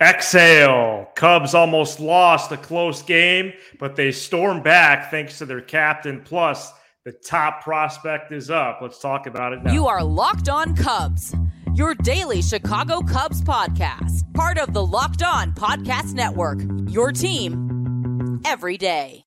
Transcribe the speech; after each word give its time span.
Exhale. 0.00 1.08
Cubs 1.14 1.54
almost 1.54 2.00
lost 2.00 2.52
a 2.52 2.56
close 2.56 3.02
game, 3.02 3.52
but 3.78 3.96
they 3.96 4.12
stormed 4.12 4.62
back 4.62 5.10
thanks 5.10 5.38
to 5.38 5.46
their 5.46 5.60
captain. 5.60 6.20
Plus, 6.22 6.72
the 7.04 7.12
top 7.12 7.62
prospect 7.62 8.32
is 8.32 8.50
up. 8.50 8.80
Let's 8.82 8.98
talk 9.00 9.26
about 9.26 9.52
it 9.52 9.62
now. 9.62 9.72
You 9.72 9.86
are 9.86 10.02
Locked 10.02 10.48
On 10.48 10.74
Cubs, 10.76 11.34
your 11.74 11.94
daily 11.94 12.42
Chicago 12.42 13.00
Cubs 13.00 13.40
podcast, 13.42 14.32
part 14.34 14.58
of 14.58 14.74
the 14.74 14.84
Locked 14.84 15.22
On 15.22 15.52
Podcast 15.52 16.14
Network, 16.14 16.58
your 16.90 17.12
team 17.12 18.42
every 18.44 18.76
day. 18.76 19.25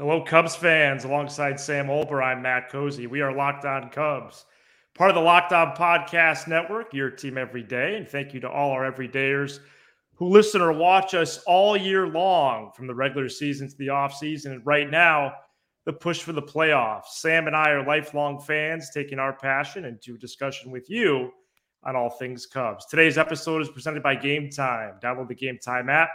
Hello, 0.00 0.24
Cubs 0.24 0.56
fans. 0.56 1.04
Alongside 1.04 1.60
Sam 1.60 1.88
Olber, 1.88 2.24
I'm 2.24 2.40
Matt 2.40 2.70
Cozy. 2.70 3.06
We 3.06 3.20
are 3.20 3.36
Locked 3.36 3.66
On 3.66 3.90
Cubs, 3.90 4.46
part 4.94 5.10
of 5.10 5.14
the 5.14 5.20
Locked 5.20 5.52
On 5.52 5.76
Podcast 5.76 6.48
Network, 6.48 6.94
your 6.94 7.10
team 7.10 7.36
every 7.36 7.62
day. 7.62 7.96
And 7.96 8.08
thank 8.08 8.32
you 8.32 8.40
to 8.40 8.48
all 8.48 8.70
our 8.70 8.90
everydayers 8.90 9.58
who 10.14 10.28
listen 10.28 10.62
or 10.62 10.72
watch 10.72 11.12
us 11.12 11.42
all 11.46 11.76
year 11.76 12.08
long, 12.08 12.72
from 12.74 12.86
the 12.86 12.94
regular 12.94 13.28
season 13.28 13.68
to 13.68 13.76
the 13.76 13.88
offseason. 13.88 14.52
And 14.52 14.64
right 14.64 14.90
now, 14.90 15.34
the 15.84 15.92
push 15.92 16.22
for 16.22 16.32
the 16.32 16.40
playoffs. 16.40 17.08
Sam 17.16 17.46
and 17.46 17.54
I 17.54 17.68
are 17.68 17.84
lifelong 17.84 18.40
fans, 18.40 18.88
taking 18.94 19.18
our 19.18 19.34
passion 19.34 19.84
into 19.84 20.16
discussion 20.16 20.70
with 20.70 20.88
you 20.88 21.30
on 21.84 21.94
all 21.94 22.08
things 22.08 22.46
Cubs. 22.46 22.86
Today's 22.86 23.18
episode 23.18 23.60
is 23.60 23.68
presented 23.68 24.02
by 24.02 24.16
Gametime. 24.16 24.98
Download 25.02 25.28
the 25.28 25.34
Gametime 25.34 25.90
app 25.90 26.08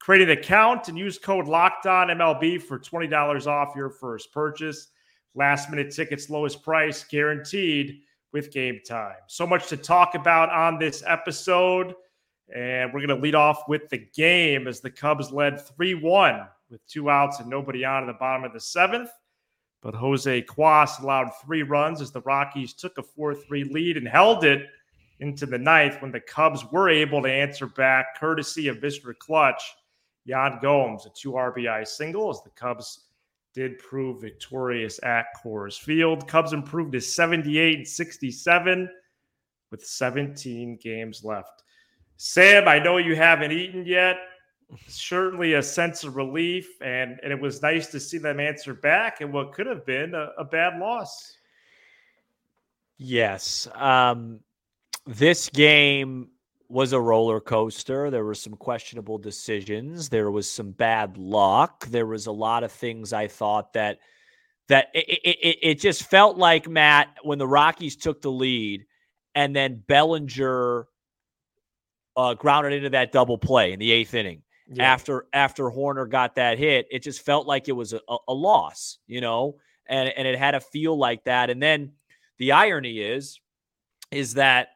Create 0.00 0.22
an 0.22 0.30
account 0.30 0.88
and 0.88 0.98
use 0.98 1.18
code 1.18 1.46
Locked 1.46 1.86
On 1.86 2.08
MLB 2.08 2.62
for 2.62 2.78
twenty 2.78 3.06
dollars 3.06 3.46
off 3.46 3.74
your 3.76 3.90
first 3.90 4.32
purchase. 4.32 4.88
Last 5.34 5.70
minute 5.70 5.94
tickets, 5.94 6.30
lowest 6.30 6.62
price 6.62 7.04
guaranteed 7.04 8.00
with 8.32 8.52
Gametime. 8.52 9.16
So 9.26 9.46
much 9.46 9.68
to 9.68 9.76
talk 9.76 10.14
about 10.14 10.50
on 10.50 10.78
this 10.78 11.02
episode, 11.06 11.94
and 12.54 12.92
we're 12.92 13.06
going 13.06 13.16
to 13.16 13.22
lead 13.22 13.34
off 13.34 13.68
with 13.68 13.88
the 13.88 14.06
game 14.14 14.66
as 14.66 14.80
the 14.80 14.90
Cubs 14.90 15.30
led 15.30 15.60
three 15.60 15.94
one 15.94 16.46
with 16.70 16.86
two 16.86 17.10
outs 17.10 17.40
and 17.40 17.48
nobody 17.48 17.84
on 17.84 18.02
in 18.02 18.06
the 18.08 18.14
bottom 18.14 18.44
of 18.44 18.52
the 18.52 18.60
seventh. 18.60 19.10
But 19.80 19.94
Jose 19.94 20.42
Cuas 20.42 21.00
allowed 21.00 21.30
three 21.42 21.62
runs 21.62 22.00
as 22.00 22.10
the 22.10 22.20
Rockies 22.22 22.74
took 22.74 22.98
a 22.98 23.02
4 23.02 23.34
3 23.34 23.64
lead 23.64 23.96
and 23.96 24.08
held 24.08 24.44
it 24.44 24.66
into 25.20 25.46
the 25.46 25.58
ninth 25.58 26.00
when 26.00 26.12
the 26.12 26.20
Cubs 26.20 26.64
were 26.72 26.88
able 26.88 27.22
to 27.22 27.30
answer 27.30 27.66
back, 27.66 28.18
courtesy 28.18 28.68
of 28.68 28.78
Mr. 28.78 29.16
Clutch 29.16 29.62
Yan 30.28 30.58
Gomes, 30.60 31.06
a 31.06 31.10
two 31.10 31.32
RBI 31.32 31.88
single 31.88 32.28
as 32.28 32.42
the 32.42 32.50
Cubs 32.50 33.06
did 33.54 33.78
prove 33.78 34.20
victorious 34.20 35.00
at 35.02 35.24
Coors 35.42 35.78
Field. 35.80 36.28
Cubs 36.28 36.52
improved 36.52 36.92
to 36.92 37.00
78 37.00 37.78
and 37.78 37.88
67 37.88 38.90
with 39.70 39.84
17 39.84 40.78
games 40.82 41.24
left. 41.24 41.62
Sam, 42.18 42.68
I 42.68 42.78
know 42.78 42.98
you 42.98 43.16
haven't 43.16 43.52
eaten 43.52 43.86
yet. 43.86 44.16
Certainly 44.86 45.54
a 45.54 45.62
sense 45.62 46.04
of 46.04 46.16
relief, 46.16 46.68
and, 46.82 47.18
and 47.22 47.32
it 47.32 47.40
was 47.40 47.62
nice 47.62 47.86
to 47.86 47.98
see 47.98 48.18
them 48.18 48.38
answer 48.38 48.74
back 48.74 49.22
in 49.22 49.32
what 49.32 49.52
could 49.52 49.66
have 49.66 49.86
been 49.86 50.14
a, 50.14 50.32
a 50.36 50.44
bad 50.44 50.78
loss. 50.78 51.38
Yes. 52.98 53.66
Um, 53.74 54.40
this 55.06 55.48
game 55.48 56.28
was 56.68 56.92
a 56.92 57.00
roller 57.00 57.40
coaster. 57.40 58.10
There 58.10 58.24
were 58.24 58.34
some 58.34 58.54
questionable 58.54 59.18
decisions. 59.18 60.08
There 60.08 60.30
was 60.30 60.50
some 60.50 60.72
bad 60.72 61.16
luck. 61.16 61.86
There 61.86 62.06
was 62.06 62.26
a 62.26 62.32
lot 62.32 62.62
of 62.62 62.70
things 62.70 63.12
I 63.12 63.26
thought 63.26 63.72
that 63.72 63.98
that 64.68 64.88
it, 64.92 65.20
it, 65.24 65.58
it 65.62 65.80
just 65.80 66.04
felt 66.04 66.36
like 66.36 66.68
Matt 66.68 67.08
when 67.22 67.38
the 67.38 67.48
Rockies 67.48 67.96
took 67.96 68.20
the 68.20 68.30
lead, 68.30 68.84
and 69.34 69.56
then 69.56 69.82
Bellinger 69.86 70.86
uh, 72.16 72.34
grounded 72.34 72.74
into 72.74 72.90
that 72.90 73.12
double 73.12 73.38
play 73.38 73.72
in 73.72 73.78
the 73.78 73.90
eighth 73.92 74.12
inning. 74.12 74.42
Yeah. 74.70 74.92
After 74.92 75.26
after 75.32 75.64
Hoerner 75.64 76.08
got 76.10 76.34
that 76.34 76.58
hit, 76.58 76.86
it 76.90 77.02
just 77.02 77.22
felt 77.22 77.46
like 77.46 77.68
it 77.68 77.72
was 77.72 77.94
a, 77.94 78.00
a 78.28 78.34
loss, 78.34 78.98
you 79.06 79.22
know, 79.22 79.56
and 79.86 80.10
and 80.10 80.28
it 80.28 80.38
had 80.38 80.54
a 80.54 80.60
feel 80.60 80.98
like 80.98 81.24
that. 81.24 81.48
And 81.48 81.62
then 81.62 81.92
the 82.36 82.52
irony 82.52 83.00
is, 83.00 83.40
is 84.10 84.34
that 84.34 84.68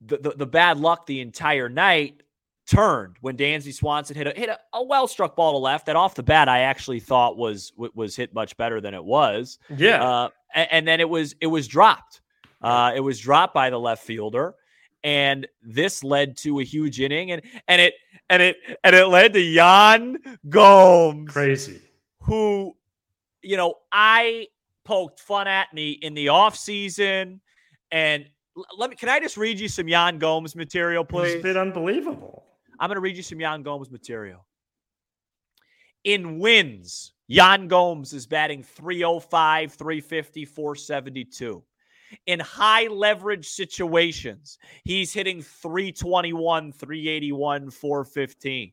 the, 0.00 0.18
the, 0.18 0.30
the 0.30 0.46
bad 0.46 0.78
luck 0.78 1.06
the 1.06 1.20
entire 1.20 1.68
night 1.68 2.22
turned 2.66 3.16
when 3.20 3.36
Dansby 3.36 3.72
Swanson 3.72 4.16
hit 4.16 4.26
a 4.26 4.32
hit 4.38 4.48
a, 4.48 4.58
a 4.74 4.82
well 4.82 5.06
struck 5.06 5.36
ball 5.36 5.52
to 5.52 5.58
left 5.58 5.86
that 5.86 5.96
off 5.96 6.14
the 6.14 6.22
bat 6.22 6.48
I 6.48 6.60
actually 6.60 7.00
thought 7.00 7.36
was 7.36 7.72
was 7.76 8.16
hit 8.16 8.34
much 8.34 8.56
better 8.56 8.80
than 8.80 8.94
it 8.94 9.04
was. 9.04 9.58
Yeah, 9.76 10.02
uh, 10.02 10.28
and, 10.54 10.68
and, 10.72 10.88
then 10.88 11.00
it 11.00 11.08
was 11.08 11.34
it 11.40 11.46
was 11.46 11.68
dropped. 11.68 12.20
Uh, 12.60 12.92
it 12.94 13.00
was 13.00 13.20
dropped 13.20 13.54
by 13.54 13.70
the 13.70 13.78
left 13.78 14.02
fielder, 14.02 14.54
and 15.04 15.46
this 15.62 16.02
led 16.02 16.36
to 16.38 16.60
a 16.60 16.64
huge 16.64 17.00
inning, 17.00 17.30
and 17.30 17.42
and 17.68 17.80
it 17.80 17.94
and 18.28 18.42
it 18.42 18.56
and 18.82 18.96
it 18.96 19.06
led 19.06 19.32
to 19.34 19.40
Yan 19.40 20.16
Gomes, 20.48 21.30
crazy, 21.30 21.80
who, 22.22 22.76
you 23.42 23.56
know, 23.56 23.74
I 23.92 24.48
poked 24.84 25.20
fun 25.20 25.46
at 25.46 25.72
me 25.72 25.92
in 25.92 26.14
the 26.14 26.28
off 26.28 26.56
season, 26.56 27.40
and 27.90 28.28
let 28.76 28.90
me. 28.90 28.96
Can 28.96 29.08
I 29.08 29.20
just 29.20 29.36
read 29.36 29.60
you 29.60 29.68
some 29.68 29.88
Yan 29.88 30.18
Gomes 30.18 30.56
material, 30.56 31.04
please? 31.04 31.34
It's 31.34 31.42
been 31.42 31.56
unbelievable. 31.56 32.44
I'm 32.78 32.88
going 32.88 32.96
to 32.96 33.00
read 33.00 33.16
you 33.16 33.22
some 33.22 33.40
Yan 33.40 33.62
Gomes 33.62 33.90
material. 33.90 34.44
In 36.04 36.38
wins, 36.38 37.12
Yan 37.28 37.68
Gomes 37.68 38.12
is 38.12 38.26
batting 38.26 38.62
305, 38.62 39.72
350, 39.72 40.44
472. 40.44 41.62
In 42.26 42.38
high 42.38 42.86
leverage 42.86 43.48
situations, 43.48 44.58
he's 44.84 45.12
hitting 45.12 45.42
321, 45.42 46.72
381, 46.72 47.70
415. 47.70 48.72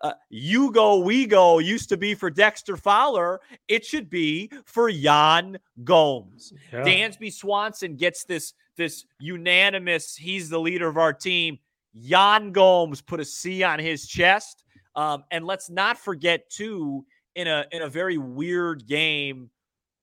Uh, 0.00 0.12
you 0.30 0.70
go, 0.70 0.98
we 0.98 1.26
go 1.26 1.58
used 1.58 1.88
to 1.88 1.96
be 1.96 2.14
for 2.14 2.30
Dexter 2.30 2.76
Fowler. 2.76 3.40
It 3.66 3.84
should 3.84 4.08
be 4.08 4.50
for 4.64 4.88
Yan 4.88 5.58
Gomes. 5.82 6.52
Yeah. 6.72 6.84
Dansby 6.84 7.32
Swanson 7.32 7.96
gets 7.96 8.24
this 8.24 8.54
this 8.76 9.04
unanimous, 9.18 10.14
he's 10.14 10.48
the 10.48 10.60
leader 10.60 10.86
of 10.86 10.96
our 10.96 11.12
team. 11.12 11.58
Yan 11.92 12.52
Gomes 12.52 13.02
put 13.02 13.18
a 13.18 13.24
C 13.24 13.62
on 13.64 13.80
his 13.80 14.06
chest. 14.06 14.64
Um, 14.94 15.24
and 15.30 15.44
let's 15.44 15.68
not 15.68 15.98
forget, 15.98 16.48
too, 16.48 17.04
in 17.34 17.46
a 17.46 17.66
in 17.72 17.82
a 17.82 17.88
very 17.88 18.18
weird 18.18 18.86
game, 18.86 19.50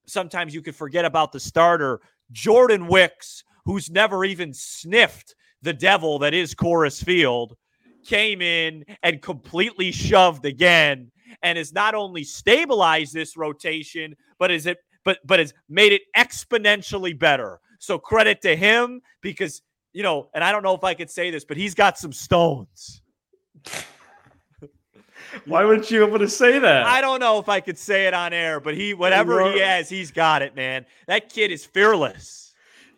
sometimes 0.06 0.54
you 0.54 0.62
could 0.62 0.76
forget 0.76 1.04
about 1.04 1.32
the 1.32 1.40
starter, 1.40 2.00
Jordan 2.32 2.86
Wicks, 2.86 3.44
who's 3.64 3.90
never 3.90 4.24
even 4.24 4.52
sniffed 4.52 5.34
the 5.62 5.72
devil 5.72 6.18
that 6.20 6.34
is 6.34 6.54
Coors 6.54 7.02
Field, 7.02 7.56
came 8.06 8.40
in 8.40 8.84
and 9.02 9.20
completely 9.20 9.92
shoved 9.92 10.44
again 10.44 11.10
and 11.42 11.58
has 11.58 11.72
not 11.72 11.94
only 11.94 12.24
stabilized 12.24 13.12
this 13.12 13.36
rotation, 13.36 14.16
but 14.38 14.50
is 14.50 14.66
it 14.66 14.78
but 15.04 15.18
but 15.24 15.38
has 15.38 15.54
made 15.68 15.92
it 15.92 16.02
exponentially 16.16 17.18
better. 17.18 17.60
So 17.78 17.98
credit 17.98 18.42
to 18.42 18.56
him 18.56 19.02
because, 19.20 19.62
you 19.92 20.02
know, 20.02 20.28
and 20.34 20.42
I 20.42 20.52
don't 20.52 20.62
know 20.62 20.74
if 20.74 20.84
I 20.84 20.94
could 20.94 21.10
say 21.10 21.30
this, 21.30 21.44
but 21.44 21.56
he's 21.56 21.74
got 21.74 21.98
some 21.98 22.12
stones. 22.12 23.02
Why 25.44 25.64
wouldn't 25.64 25.90
you 25.90 26.06
able 26.06 26.18
to 26.18 26.28
say 26.28 26.58
that? 26.58 26.86
I 26.86 27.00
don't 27.00 27.20
know 27.20 27.38
if 27.38 27.48
I 27.48 27.60
could 27.60 27.78
say 27.78 28.06
it 28.06 28.14
on 28.14 28.32
air, 28.32 28.60
but 28.60 28.74
he 28.74 28.94
whatever 28.94 29.52
he 29.52 29.60
has, 29.60 29.88
he's 29.88 30.10
got 30.10 30.42
it, 30.42 30.56
man. 30.56 30.86
That 31.06 31.28
kid 31.32 31.50
is 31.50 31.64
fearless. 31.64 32.45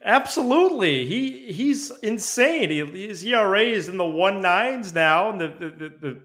Absolutely, 0.05 1.07
he 1.07 1.53
he's 1.53 1.91
insane. 2.03 2.71
He, 2.71 3.09
his 3.09 3.25
ERA 3.25 3.63
is 3.63 3.89
in 3.89 3.97
the 3.97 4.07
one 4.07 4.41
nines 4.41 4.95
now, 4.95 5.31
and 5.31 5.41
the, 5.41 5.49
the 5.49 5.89
the, 6.01 6.21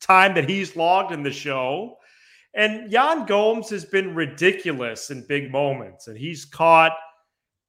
time 0.00 0.34
that 0.34 0.48
he's 0.48 0.76
logged 0.76 1.12
in 1.12 1.22
the 1.22 1.32
show. 1.32 1.96
And 2.54 2.90
Yan 2.90 3.26
Gomes 3.26 3.70
has 3.70 3.84
been 3.84 4.14
ridiculous 4.14 5.10
in 5.10 5.26
big 5.26 5.50
moments, 5.50 6.08
and 6.08 6.16
he's 6.16 6.44
caught 6.44 6.92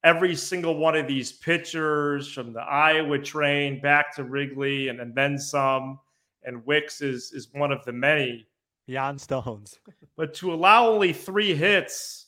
every 0.04 0.36
single 0.36 0.76
one 0.76 0.94
of 0.94 1.06
these 1.06 1.32
pitchers 1.32 2.30
from 2.30 2.52
the 2.52 2.60
Iowa 2.60 3.18
train 3.18 3.80
back 3.80 4.14
to 4.16 4.24
Wrigley 4.24 4.88
and, 4.88 5.00
and 5.00 5.14
then 5.14 5.38
some. 5.38 5.98
And 6.42 6.64
Wicks 6.66 7.00
is 7.00 7.32
is 7.32 7.48
one 7.52 7.72
of 7.72 7.84
the 7.84 7.92
many. 7.92 8.46
Yan 8.86 9.18
Stones. 9.18 9.78
but 10.16 10.34
to 10.34 10.52
allow 10.52 10.88
only 10.88 11.12
three 11.12 11.54
hits 11.54 12.26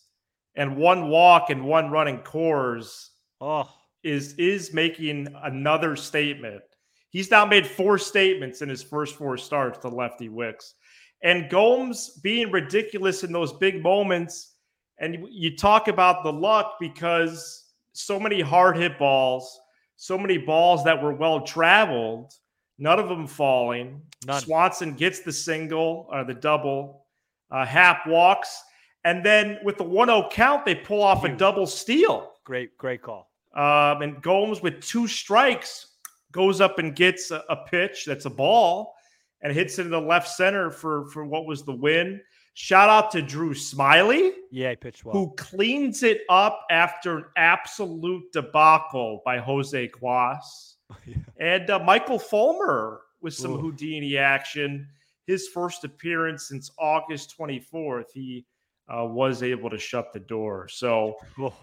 and 0.55 0.77
one 0.77 1.09
walk 1.09 1.51
and 1.51 1.65
one 1.65 1.91
running 1.91 2.19
Coors 2.21 3.11
oh. 3.41 3.69
is 4.03 4.35
is 4.35 4.73
making 4.73 5.29
another 5.43 5.97
statement. 5.97 6.63
He's 7.11 7.31
now 7.31 7.45
made 7.47 7.67
four 7.67 7.99
statements 7.99 8.63
in 8.63 8.69
his 8.69 8.83
first 8.83 9.17
four 9.17 9.37
starts 9.39 9.79
to 9.79 9.89
lefty 9.89 10.29
Wicks. 10.29 10.75
And 11.23 11.49
Gomes 11.49 12.21
being 12.23 12.51
ridiculous 12.51 13.25
in 13.25 13.33
those 13.33 13.53
big 13.55 13.83
moments. 13.83 14.53
And 14.99 15.27
you 15.31 15.57
talk 15.57 15.89
about 15.89 16.25
the 16.25 16.33
luck 16.33 16.75
because 16.79 17.73
so 17.93 18.21
many 18.21 18.41
hard 18.41 18.77
hit 18.77 18.99
balls, 18.99 19.59
so 19.97 20.19
many 20.19 20.39
balls 20.39 20.85
that 20.85 21.03
were 21.03 21.15
well 21.15 21.41
traveled, 21.41 22.33
none 22.79 22.99
of 22.99 23.09
them 23.09 23.27
falling. 23.27 24.03
None. 24.27 24.43
Swanson 24.43 24.95
gets 24.95 25.21
the 25.21 25.33
single 25.33 26.07
or 26.11 26.25
the 26.25 26.35
double. 26.35 27.07
Uh, 27.51 27.65
Happ 27.65 28.07
walks. 28.07 28.63
And 29.05 29.25
then 29.25 29.59
with 29.63 29.79
the 29.79 29.85
1 29.85 30.09
0 30.09 30.29
count, 30.31 30.67
they 30.67 30.75
pull 30.75 31.03
off 31.03 31.25
a 31.25 31.35
double 31.35 31.67
steal. 31.67 32.33
Great, 32.47 32.79
great 32.79 33.03
call. 33.03 33.29
Um, 33.55 34.03
and 34.03 34.23
Gomes 34.23 34.63
with 34.63 34.81
two 34.81 35.07
strikes 35.09 35.97
goes 36.31 36.61
up 36.61 36.79
and 36.79 36.95
gets 36.95 37.31
a, 37.33 37.43
a 37.49 37.57
pitch 37.57 38.05
that's 38.07 38.25
a 38.27 38.31
ball 38.31 38.95
and 39.43 39.53
hits 39.53 39.79
it 39.81 39.87
in 39.87 39.91
the 39.91 40.01
left 40.01 40.29
center 40.29 40.71
for 40.71 41.07
for 41.09 41.25
what 41.27 41.45
was 41.45 41.65
the 41.65 41.73
win. 41.73 42.21
Shout 42.55 42.89
out 42.89 43.11
to 43.11 43.21
Drew 43.21 43.53
Smyly, 43.53 44.31
Yeah, 44.51 44.71
he 44.71 44.77
pitched 44.77 45.05
well. 45.05 45.13
who 45.15 45.35
cleans 45.37 46.03
it 46.03 46.23
up 46.31 46.65
after 46.71 47.19
an 47.19 47.25
absolute 47.37 48.33
debacle 48.33 49.21
by 49.27 49.39
Jose 49.39 49.89
Cuas. 49.89 50.75
Yeah. 51.05 51.17
And 51.41 51.69
uh, 51.69 51.81
Michael 51.81 52.19
Fulmer 52.19 53.01
with 53.21 53.35
some 53.35 53.55
Ooh. 53.55 53.59
Houdini 53.59 54.17
action. 54.17 54.87
His 55.27 55.49
first 55.49 55.83
appearance 55.83 56.47
since 56.47 56.71
August 56.79 57.35
24th. 57.37 58.05
He 58.15 58.47
uh, 58.89 59.05
was 59.05 59.43
able 59.43 59.71
to 59.71 59.79
shut 59.79 60.13
the 60.13 60.21
door. 60.21 60.69
So 60.69 61.17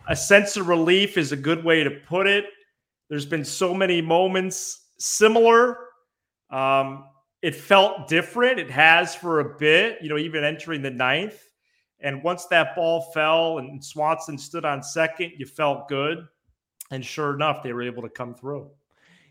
a 0.07 0.15
sense 0.15 0.57
of 0.57 0.67
relief 0.67 1.17
is 1.17 1.31
a 1.31 1.37
good 1.37 1.63
way 1.63 1.83
to 1.83 1.91
put 1.91 2.27
it. 2.27 2.45
There's 3.09 3.25
been 3.25 3.45
so 3.45 3.73
many 3.73 4.01
moments 4.01 4.87
similar. 4.97 5.77
Um, 6.49 7.05
it 7.41 7.55
felt 7.55 8.07
different. 8.07 8.59
It 8.59 8.71
has 8.71 9.15
for 9.15 9.39
a 9.39 9.57
bit, 9.57 9.99
you 10.01 10.09
know, 10.09 10.17
even 10.17 10.43
entering 10.43 10.81
the 10.81 10.91
ninth. 10.91 11.41
And 11.99 12.23
once 12.23 12.45
that 12.47 12.75
ball 12.75 13.01
fell 13.13 13.59
and 13.59 13.83
Swanson 13.83 14.37
stood 14.37 14.65
on 14.65 14.83
second, 14.83 15.33
you 15.37 15.45
felt 15.45 15.87
good. 15.87 16.27
And 16.91 17.03
sure 17.03 17.33
enough, 17.33 17.63
they 17.63 17.73
were 17.73 17.81
able 17.81 18.03
to 18.03 18.09
come 18.09 18.35
through. 18.35 18.69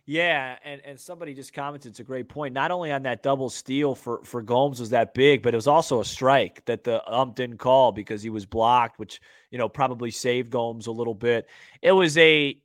Yeah, 0.05 0.57
and, 0.65 0.81
and 0.85 0.99
somebody 0.99 1.33
just 1.33 1.53
commented 1.53 1.91
it's 1.91 2.01
a 2.01 2.05
great 2.05 2.29
point. 2.29 2.55
Not 2.55 2.73
only 2.73 2.91
on 2.91 3.05
that 3.05 3.23
double 3.23 3.49
steal 3.49 3.95
for, 3.95 4.21
for 4.25 4.43
Gomes 4.43 4.81
was 4.81 4.91
that 4.91 5.15
big, 5.15 5.43
but 5.43 5.55
it 5.55 5.57
was 5.57 5.69
also 5.69 6.01
a 6.01 6.05
strike 6.05 6.65
that 6.65 6.83
the 6.83 7.07
ump 7.09 7.37
didn't 7.37 7.59
call 7.59 7.93
because 7.93 8.21
he 8.21 8.31
was 8.31 8.45
blocked, 8.45 8.99
which 8.99 9.21
you 9.51 9.59
know 9.59 9.69
probably 9.69 10.11
saved 10.11 10.51
Gomes 10.51 10.89
a 10.89 10.93
little 10.93 11.15
bit. 11.15 11.47
It 11.83 11.93
was 11.93 12.19
a 12.19 12.59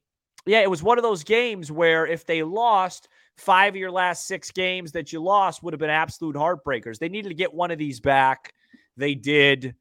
yeah, 0.48 0.62
it 0.62 0.70
was 0.70 0.82
one 0.82 0.98
of 0.98 1.04
those 1.04 1.24
games 1.24 1.72
where 1.72 2.08
if 2.08 2.26
they 2.26 2.42
lost 2.42 3.08
five 3.38 3.74
of 3.74 3.78
your 3.78 3.92
last 3.92 4.26
six 4.26 4.50
games 4.50 4.94
that 4.94 5.14
you 5.14 5.22
lost 5.22 5.62
would 5.62 5.74
have 5.74 5.80
been 5.80 5.92
absolute 5.92 6.36
heartbreakers. 6.36 6.98
They 6.98 7.10
needed 7.10 7.30
to 7.30 7.36
get 7.36 7.54
one 7.54 7.70
of 7.70 7.78
these 7.78 8.00
back. 8.00 8.54
They 8.96 9.14
did. 9.14 9.76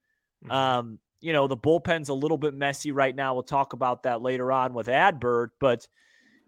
Mm-hmm. 0.45 0.51
Um, 0.51 0.99
you 1.23 1.33
know, 1.33 1.47
the 1.47 1.57
bullpen's 1.57 2.11
a 2.11 2.15
little 2.15 2.37
bit 2.37 2.53
messy 2.53 2.93
right 2.93 3.17
now. 3.17 3.33
We'll 3.33 3.45
talk 3.45 3.73
about 3.73 4.03
that 4.03 4.21
later 4.21 4.53
on 4.53 4.75
with 4.75 4.89
Adbert, 4.89 5.51
but 5.59 5.89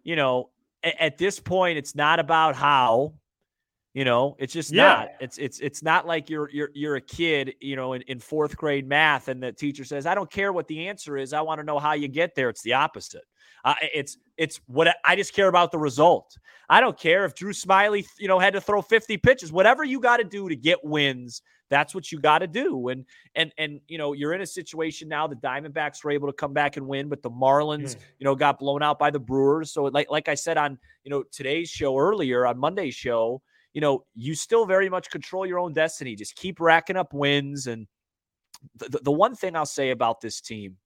you 0.05 0.15
know, 0.15 0.51
at 0.83 1.19
this 1.19 1.41
point, 1.41 1.79
it's 1.79 1.95
not 1.95 2.19
about 2.21 2.57
how. 2.57 3.15
You 3.95 4.05
know, 4.05 4.37
it's 4.39 4.53
just 4.53 4.71
Yeah. 4.71 4.83
not. 4.85 5.09
It's 5.19 5.39
it's 5.39 5.59
it's 5.59 5.83
not 5.83 6.07
like 6.07 6.31
you're 6.31 6.49
you're 6.51 6.71
you're 6.73 6.97
a 6.97 7.01
kid, 7.01 7.55
you 7.61 7.75
know, 7.75 7.95
in, 7.95 8.03
in 8.03 8.21
fourth 8.21 8.57
grade 8.57 8.87
math, 8.87 9.27
and 9.27 9.43
the 9.43 9.51
teacher 9.51 9.83
says, 9.85 10.07
"I 10.07 10.15
don't 10.15 10.31
care 10.31 10.53
what 10.53 10.69
the 10.69 10.87
answer 10.87 11.17
is. 11.17 11.33
I 11.33 11.41
want 11.41 11.59
to 11.59 11.65
know 11.65 11.81
how 11.81 11.95
you 11.95 12.07
get 12.07 12.35
there." 12.37 12.49
It's 12.49 12.63
the 12.63 12.75
opposite. 12.75 13.25
Uh, 13.65 13.75
it's 13.93 14.17
it's 14.37 14.61
what 14.67 14.95
I- 15.05 15.17
just 15.17 15.33
care 15.35 15.49
about 15.49 15.73
the 15.73 15.79
result. 15.79 16.37
I 16.69 16.81
don't 16.81 16.97
care 16.99 17.25
if 17.25 17.35
Drew 17.35 17.53
Smyly, 17.53 18.05
you 18.19 18.29
know, 18.29 18.39
had 18.39 18.53
to 18.53 18.61
throw 18.61 18.83
50 18.83 19.17
pitches. 19.17 19.51
Whatever 19.51 19.83
you 19.83 19.99
got 20.01 20.19
to 20.19 20.25
do 20.25 20.49
to 20.49 20.55
get 20.55 20.85
wins, 20.85 21.43
that's 21.71 21.95
what 21.95 22.11
you 22.11 22.19
got 22.19 22.39
to 22.39 22.47
do. 22.47 22.89
And 22.89 23.05
and 23.35 23.53
and 23.59 23.81
you 23.89 23.99
know, 23.99 24.13
you're 24.13 24.33
in 24.33 24.41
a 24.41 24.47
situation 24.47 25.09
now. 25.09 25.27
The 25.27 25.37
Diamondbacks 25.37 26.03
were 26.03 26.11
able 26.11 26.29
to 26.29 26.33
come 26.33 26.53
back 26.53 26.77
and 26.77 26.87
win, 26.87 27.09
but 27.09 27.23
the 27.23 27.31
Marlins, 27.31 27.97
Mm. 27.97 27.99
you 28.19 28.25
know, 28.25 28.35
got 28.35 28.59
blown 28.59 28.83
out 28.83 28.99
by 28.99 29.11
the 29.11 29.19
Brewers. 29.19 29.73
So 29.73 29.85
like 29.85 30.11
like 30.11 30.29
I 30.29 30.35
said 30.35 30.57
on 30.57 30.79
you 31.05 31.11
know 31.11 31.25
today's 31.31 31.69
show 31.69 31.99
earlier 31.99 32.47
on 32.47 32.59
Monday's 32.59 32.95
show, 32.95 33.43
you 33.75 33.81
know, 33.81 34.05
you 34.15 34.35
still 34.35 34.67
very 34.67 34.89
much 34.89 35.11
control 35.11 35.47
your 35.47 35.59
own 35.59 35.73
destiny. 35.73 36.17
Just 36.17 36.35
keep 36.37 36.61
racking 36.61 36.97
up 36.97 37.13
wins. 37.13 37.67
And 37.67 37.87
the, 38.77 38.99
the, 39.03 39.13
one 39.13 39.35
thing 39.37 39.55
I'll 39.55 39.67
say 39.67 39.91
about 39.91 40.21
this 40.21 40.41
team, 40.41 40.77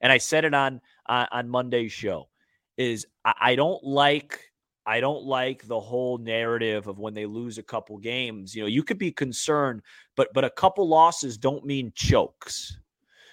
and 0.00 0.12
I 0.12 0.18
said 0.18 0.44
it 0.44 0.54
on 0.54 0.80
uh, 1.08 1.26
on 1.32 1.48
Monday's 1.48 1.92
show, 1.92 2.28
is 2.76 3.06
I, 3.24 3.34
I 3.40 3.54
don't 3.54 3.82
like 3.84 4.51
I 4.84 5.00
don't 5.00 5.24
like 5.24 5.66
the 5.66 5.78
whole 5.80 6.18
narrative 6.18 6.88
of 6.88 6.98
when 6.98 7.14
they 7.14 7.26
lose 7.26 7.58
a 7.58 7.62
couple 7.62 7.98
games. 7.98 8.54
You 8.54 8.62
know, 8.62 8.68
you 8.68 8.82
could 8.82 8.98
be 8.98 9.12
concerned, 9.12 9.82
but 10.16 10.32
but 10.34 10.44
a 10.44 10.50
couple 10.50 10.88
losses 10.88 11.38
don't 11.38 11.64
mean 11.64 11.92
chokes. 11.94 12.78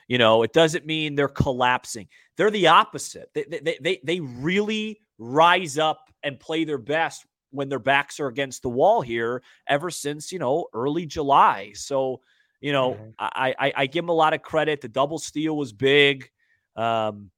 You 0.08 0.18
know, 0.18 0.44
it 0.44 0.54
doesn't 0.54 0.86
mean 0.86 1.16
they're 1.16 1.28
collapsing. 1.28 2.08
They're 2.36 2.52
the 2.52 2.68
opposite. 2.68 3.30
They 3.34 3.44
they 3.44 3.78
they, 3.82 4.00
they 4.04 4.20
really 4.20 5.02
rise 5.18 5.78
up 5.78 6.10
and 6.24 6.40
play 6.40 6.64
their 6.64 6.78
best 6.78 7.26
when 7.52 7.70
their 7.70 7.80
backs 7.80 8.20
are 8.20 8.28
against 8.28 8.62
the 8.62 8.70
wall 8.70 9.02
here 9.02 9.42
ever 9.68 9.90
since, 9.90 10.32
you 10.32 10.40
know, 10.40 10.68
early 10.74 11.06
July. 11.06 11.72
So, 11.74 12.22
you 12.62 12.72
know, 12.72 12.94
Mhm. 12.96 13.14
I, 13.20 13.56
I 13.60 13.74
I 13.76 13.86
give 13.88 14.04
them 14.04 14.10
a 14.10 14.14
lot 14.14 14.34
of 14.34 14.42
credit. 14.42 14.82
The 14.82 14.88
double 14.88 15.18
steal 15.20 15.58
was 15.58 15.74
big. 15.74 16.30
Um, 16.76 17.32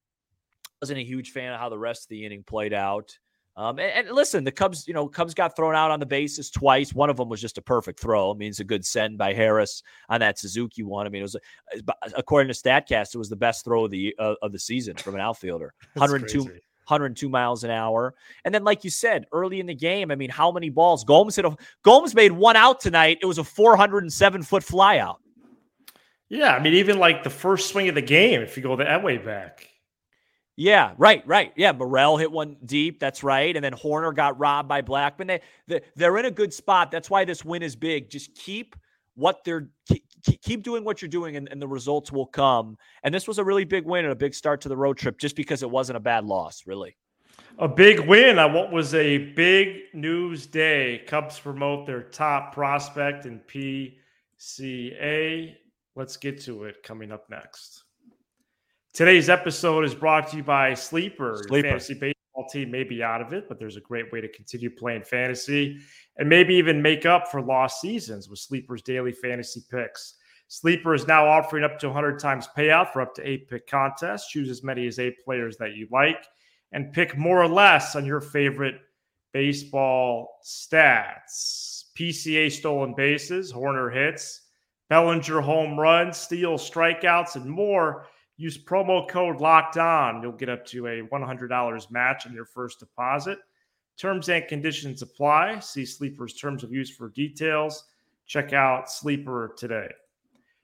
wasn't 0.81 0.99
a 0.99 1.03
huge 1.03 1.31
fan 1.31 1.53
of 1.53 1.59
how 1.59 1.69
the 1.69 1.79
rest 1.79 2.05
of 2.05 2.09
the 2.09 2.25
inning 2.25 2.43
played 2.43 2.73
out. 2.73 3.17
Um, 3.57 3.79
and, 3.79 4.07
and 4.07 4.15
listen, 4.15 4.43
the 4.43 4.51
Cubs, 4.51 4.87
you 4.87 4.93
know, 4.93 5.07
Cubs 5.07 5.33
got 5.33 5.55
thrown 5.55 5.75
out 5.75 5.91
on 5.91 5.99
the 5.99 6.05
bases 6.05 6.49
twice. 6.49 6.93
One 6.93 7.09
of 7.09 7.17
them 7.17 7.27
was 7.27 7.41
just 7.41 7.57
a 7.57 7.61
perfect 7.61 7.99
throw. 7.99 8.31
I 8.31 8.33
mean, 8.33 8.49
it's 8.49 8.61
a 8.61 8.65
good 8.65 8.85
send 8.85 9.17
by 9.17 9.33
Harris 9.33 9.83
on 10.09 10.21
that 10.21 10.39
Suzuki 10.39 10.83
one. 10.83 11.05
I 11.05 11.09
mean, 11.09 11.21
it 11.21 11.23
was 11.23 11.37
according 12.15 12.53
to 12.53 12.59
Statcast, 12.59 13.13
it 13.13 13.17
was 13.17 13.29
the 13.29 13.35
best 13.35 13.65
throw 13.65 13.85
of 13.85 13.91
the 13.91 14.15
uh, 14.17 14.35
of 14.41 14.51
the 14.51 14.59
season 14.59 14.95
from 14.95 15.15
an 15.15 15.21
outfielder. 15.21 15.73
102, 15.93 16.43
102 16.43 17.29
miles 17.29 17.63
an 17.63 17.71
hour. 17.71 18.13
And 18.45 18.55
then, 18.55 18.63
like 18.63 18.85
you 18.85 18.89
said, 18.89 19.25
early 19.33 19.59
in 19.59 19.65
the 19.65 19.75
game, 19.75 20.11
I 20.11 20.15
mean, 20.15 20.29
how 20.29 20.51
many 20.51 20.69
balls? 20.69 21.03
Gomes 21.03 21.35
hit 21.35 21.45
a 21.45 21.55
Gomes 21.83 22.15
made 22.15 22.31
one 22.31 22.55
out 22.55 22.79
tonight. 22.79 23.19
It 23.21 23.25
was 23.25 23.37
a 23.37 23.43
407 23.43 24.43
foot 24.43 24.63
flyout. 24.63 25.17
Yeah, 26.29 26.55
I 26.55 26.61
mean, 26.61 26.73
even 26.75 26.97
like 26.97 27.23
the 27.23 27.29
first 27.29 27.69
swing 27.69 27.89
of 27.89 27.95
the 27.95 28.01
game, 28.01 28.41
if 28.41 28.55
you 28.55 28.63
go 28.63 28.77
that 28.77 29.03
way 29.03 29.17
back. 29.17 29.67
Yeah, 30.57 30.93
right, 30.97 31.25
right. 31.25 31.53
Yeah, 31.55 31.71
Morel 31.71 32.17
hit 32.17 32.31
one 32.31 32.57
deep. 32.65 32.99
That's 32.99 33.23
right. 33.23 33.55
And 33.55 33.63
then 33.63 33.73
Hoerner 33.73 34.15
got 34.15 34.37
robbed 34.37 34.67
by 34.67 34.81
Blackmon. 34.81 35.27
They, 35.27 35.41
they 35.67 35.81
they're 35.95 36.17
in 36.17 36.25
a 36.25 36.31
good 36.31 36.53
spot. 36.53 36.91
That's 36.91 37.09
why 37.09 37.25
this 37.25 37.45
win 37.45 37.63
is 37.63 37.75
big. 37.75 38.09
Just 38.09 38.35
keep 38.35 38.75
what 39.15 39.43
they're 39.43 39.69
keep, 39.87 40.05
keep 40.41 40.63
doing 40.63 40.83
what 40.83 41.01
you're 41.01 41.09
doing, 41.09 41.35
and, 41.35 41.47
and 41.49 41.61
the 41.61 41.67
results 41.67 42.11
will 42.11 42.25
come. 42.25 42.77
And 43.03 43.13
this 43.13 43.27
was 43.27 43.39
a 43.39 43.43
really 43.43 43.65
big 43.65 43.85
win 43.85 44.05
and 44.05 44.11
a 44.11 44.15
big 44.15 44.33
start 44.33 44.61
to 44.61 44.69
the 44.69 44.77
road 44.77 44.97
trip, 44.97 45.17
just 45.19 45.35
because 45.35 45.63
it 45.63 45.69
wasn't 45.69 45.97
a 45.97 46.01
bad 46.01 46.25
loss, 46.25 46.63
really. 46.65 46.97
A 47.59 47.67
big 47.67 47.99
win 48.01 48.39
on 48.39 48.53
what 48.53 48.71
was 48.71 48.93
a 48.93 49.17
big 49.17 49.83
news 49.93 50.45
day. 50.45 51.03
Cubs 51.07 51.39
promote 51.39 51.85
their 51.85 52.03
top 52.03 52.53
prospect 52.53 53.25
in 53.25 53.39
PCA. 54.37 55.55
Let's 55.95 56.17
get 56.17 56.41
to 56.41 56.63
it 56.65 56.83
coming 56.83 57.11
up 57.11 57.29
next. 57.29 57.83
Today's 58.93 59.29
episode 59.29 59.85
is 59.85 59.95
brought 59.95 60.29
to 60.31 60.37
you 60.37 60.43
by 60.43 60.73
Sleeper. 60.73 61.43
Sleeper. 61.47 61.69
fantasy 61.69 61.93
baseball 61.93 62.49
team 62.51 62.69
may 62.69 62.83
be 62.83 63.01
out 63.01 63.21
of 63.21 63.31
it, 63.31 63.47
but 63.47 63.57
there's 63.57 63.77
a 63.77 63.81
great 63.81 64.11
way 64.11 64.19
to 64.19 64.27
continue 64.27 64.69
playing 64.69 65.03
fantasy 65.03 65.79
and 66.17 66.27
maybe 66.27 66.53
even 66.55 66.81
make 66.81 67.05
up 67.05 67.29
for 67.29 67.41
lost 67.41 67.79
seasons 67.79 68.27
with 68.27 68.37
Sleeper's 68.37 68.81
daily 68.81 69.13
fantasy 69.13 69.61
picks. 69.71 70.15
Sleeper 70.49 70.93
is 70.93 71.07
now 71.07 71.25
offering 71.25 71.63
up 71.63 71.79
to 71.79 71.87
100 71.87 72.19
times 72.19 72.49
payout 72.57 72.91
for 72.91 73.01
up 73.01 73.15
to 73.15 73.25
eight 73.25 73.47
pick 73.49 73.65
contests. 73.65 74.27
Choose 74.27 74.49
as 74.49 74.61
many 74.61 74.85
as 74.87 74.99
eight 74.99 75.23
players 75.23 75.55
that 75.55 75.75
you 75.75 75.87
like 75.89 76.25
and 76.73 76.91
pick 76.91 77.17
more 77.17 77.41
or 77.41 77.47
less 77.47 77.95
on 77.95 78.05
your 78.05 78.19
favorite 78.19 78.75
baseball 79.31 80.37
stats. 80.43 81.85
PCA 81.97 82.51
stolen 82.51 82.93
bases, 82.93 83.53
Hoerner 83.53 83.93
hits, 83.93 84.41
Bellinger 84.89 85.39
home 85.39 85.79
runs, 85.79 86.17
steals, 86.17 86.69
strikeouts, 86.69 87.37
and 87.37 87.49
more. 87.49 88.07
Use 88.41 88.57
promo 88.57 89.07
code 89.07 89.39
locked 89.39 89.77
on. 89.77 90.23
You'll 90.23 90.31
get 90.31 90.49
up 90.49 90.65
to 90.65 90.87
a 90.87 91.03
$100 91.03 91.91
match 91.91 92.25
on 92.25 92.33
your 92.33 92.45
first 92.45 92.79
deposit. 92.79 93.37
Terms 93.97 94.29
and 94.29 94.47
conditions 94.47 95.03
apply. 95.03 95.59
See 95.59 95.85
Sleeper's 95.85 96.33
terms 96.33 96.63
of 96.63 96.73
use 96.73 96.89
for 96.89 97.09
details. 97.09 97.83
Check 98.25 98.51
out 98.51 98.91
Sleeper 98.91 99.53
today. 99.55 99.89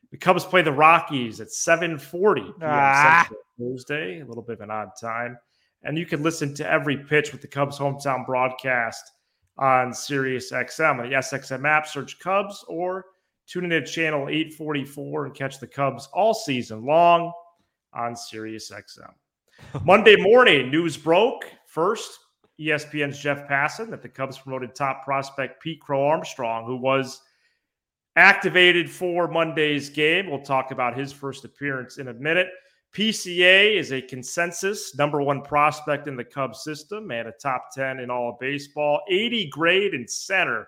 The 0.09 0.17
Cubs 0.17 0.43
play 0.43 0.63
the 0.63 0.71
Rockies 0.71 1.39
at 1.39 1.49
7:40 1.49 2.35
p.m. 2.35 2.53
Ah. 2.63 3.29
Thursday. 3.59 4.21
A 4.21 4.25
little 4.25 4.41
bit 4.41 4.53
of 4.53 4.61
an 4.61 4.71
odd 4.71 4.89
time, 4.99 5.37
and 5.83 5.99
you 5.99 6.07
can 6.07 6.23
listen 6.23 6.55
to 6.55 6.67
every 6.67 6.97
pitch 6.97 7.31
with 7.31 7.41
the 7.41 7.47
Cubs 7.47 7.77
hometown 7.77 8.25
broadcast 8.25 9.11
on 9.59 9.93
Sirius 9.93 10.51
XM 10.51 10.97
on 10.99 11.09
the 11.09 11.15
SXM 11.17 11.63
app. 11.67 11.85
Search 11.85 12.17
Cubs 12.17 12.65
or 12.67 13.05
tune 13.45 13.65
in 13.65 13.69
to 13.69 13.85
channel 13.85 14.29
844 14.29 15.27
and 15.27 15.35
catch 15.35 15.59
the 15.59 15.67
Cubs 15.67 16.09
all 16.11 16.33
season 16.33 16.83
long 16.83 17.31
on 17.93 18.15
Sirius 18.15 18.71
XM. 18.71 19.13
Monday 19.83 20.15
morning, 20.17 20.69
news 20.69 20.97
broke 20.97 21.45
first. 21.67 22.19
ESPN's 22.59 23.19
Jeff 23.19 23.47
Passan 23.47 23.89
that 23.91 24.01
the 24.01 24.09
Cubs 24.09 24.37
promoted 24.39 24.73
top 24.73 25.03
prospect 25.03 25.61
Pete 25.61 25.79
Crow 25.79 26.07
Armstrong, 26.07 26.65
who 26.65 26.75
was 26.75 27.21
activated 28.15 28.89
for 28.89 29.27
Monday's 29.27 29.89
game. 29.89 30.29
We'll 30.29 30.41
talk 30.41 30.71
about 30.71 30.97
his 30.97 31.13
first 31.13 31.45
appearance 31.45 31.99
in 31.99 32.07
a 32.07 32.13
minute. 32.15 32.47
PCA 32.95 33.77
is 33.77 33.91
a 33.91 34.01
consensus 34.01 34.95
number 34.97 35.21
one 35.21 35.43
prospect 35.43 36.07
in 36.07 36.15
the 36.15 36.23
Cubs 36.23 36.63
system 36.63 37.11
and 37.11 37.27
a 37.27 37.33
top 37.33 37.65
10 37.75 37.99
in 37.99 38.09
all 38.09 38.29
of 38.29 38.39
baseball. 38.39 39.01
80 39.07 39.49
grade 39.49 39.93
in 39.93 40.07
center 40.07 40.67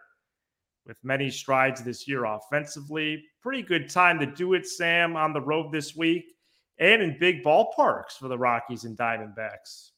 with 0.86 0.98
many 1.02 1.32
strides 1.32 1.82
this 1.82 2.08
year 2.08 2.26
offensively. 2.26 3.24
Pretty 3.42 3.64
good 3.64 3.90
time 3.90 4.20
to 4.20 4.28
do 4.28 4.54
it, 4.54 4.68
Sam, 4.68 5.16
on 5.16 5.34
the 5.34 5.42
road 5.42 5.72
this 5.72 5.96
week 5.96 6.36
and 6.80 7.02
in 7.02 7.18
big 7.20 7.44
ballparks 7.44 8.14
for 8.20 8.28
the 8.28 8.38
Rockies 8.38 8.86
and 8.86 8.98
Diamondbacks. 8.98 9.92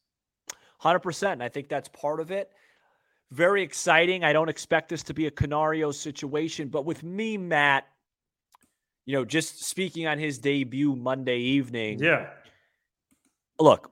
100%. 0.83 1.41
I 1.41 1.49
think 1.49 1.69
that's 1.69 1.89
part 1.89 2.19
of 2.19 2.31
it. 2.31 2.49
Very 3.31 3.63
exciting. 3.63 4.23
I 4.23 4.33
don't 4.33 4.49
expect 4.49 4.89
this 4.89 5.03
to 5.03 5.13
be 5.13 5.27
a 5.27 5.31
Canario 5.31 5.91
situation, 5.91 6.67
but 6.67 6.85
with 6.85 7.03
me, 7.03 7.37
Matt, 7.37 7.87
you 9.05 9.13
know, 9.13 9.23
just 9.23 9.63
speaking 9.63 10.07
on 10.07 10.19
his 10.19 10.37
debut 10.39 10.95
Monday 10.95 11.37
evening. 11.39 11.99
Yeah. 11.99 12.27
Look, 13.59 13.91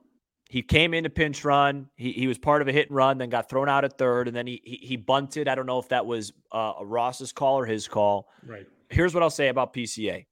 he 0.50 0.62
came 0.62 0.94
into 0.94 1.08
pinch 1.08 1.44
run. 1.44 1.88
He, 1.96 2.12
he 2.12 2.26
was 2.26 2.36
part 2.36 2.60
of 2.60 2.68
a 2.68 2.72
hit 2.72 2.88
and 2.88 2.96
run, 2.96 3.18
then 3.18 3.30
got 3.30 3.48
thrown 3.48 3.68
out 3.68 3.84
at 3.84 3.96
third, 3.96 4.26
and 4.28 4.36
then 4.36 4.46
he 4.46 4.60
he, 4.64 4.76
he 4.82 4.96
bunted. 4.96 5.46
I 5.46 5.54
don't 5.54 5.66
know 5.66 5.78
if 5.78 5.88
that 5.88 6.06
was 6.06 6.32
uh, 6.50 6.72
Ross's 6.82 7.32
call 7.32 7.60
or 7.60 7.66
his 7.66 7.86
call. 7.86 8.28
Right. 8.44 8.66
Here's 8.88 9.14
what 9.14 9.22
I'll 9.22 9.30
say 9.30 9.48
about 9.48 9.72
PCA. 9.72 10.26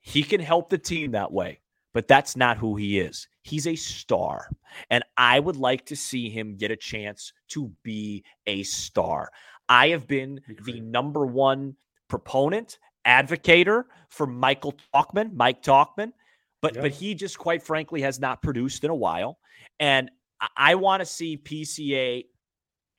He 0.00 0.22
can 0.22 0.40
help 0.40 0.68
the 0.68 0.78
team 0.78 1.12
that 1.12 1.32
way, 1.32 1.60
but 1.96 2.08
that's 2.08 2.36
not 2.36 2.58
who 2.58 2.76
he 2.76 2.98
is. 2.98 3.26
He's 3.40 3.66
a 3.66 3.74
star, 3.74 4.50
and 4.90 5.02
I 5.16 5.40
would 5.40 5.56
like 5.56 5.86
to 5.86 5.96
see 5.96 6.28
him 6.28 6.58
get 6.58 6.70
a 6.70 6.76
chance 6.76 7.32
to 7.48 7.72
be 7.82 8.22
a 8.46 8.64
star. 8.64 9.30
I 9.66 9.88
have 9.88 10.06
been 10.06 10.42
the 10.64 10.80
number 10.80 11.24
one 11.24 11.74
proponent 12.06 12.78
advocator 13.06 13.84
for 14.10 14.26
Michael 14.26 14.74
Tauchman, 14.94 15.32
Mike 15.32 15.62
Tauchman, 15.62 16.12
but 16.60 16.74
yeah. 16.74 16.82
but 16.82 16.90
he 16.90 17.14
just 17.14 17.38
quite 17.38 17.62
frankly 17.62 18.02
has 18.02 18.20
not 18.20 18.42
produced 18.42 18.84
in 18.84 18.90
a 18.90 18.94
while. 18.94 19.38
And 19.80 20.10
I, 20.38 20.48
I 20.54 20.74
want 20.74 21.00
to 21.00 21.06
see 21.06 21.38
PCA. 21.38 22.26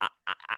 I, 0.00 0.08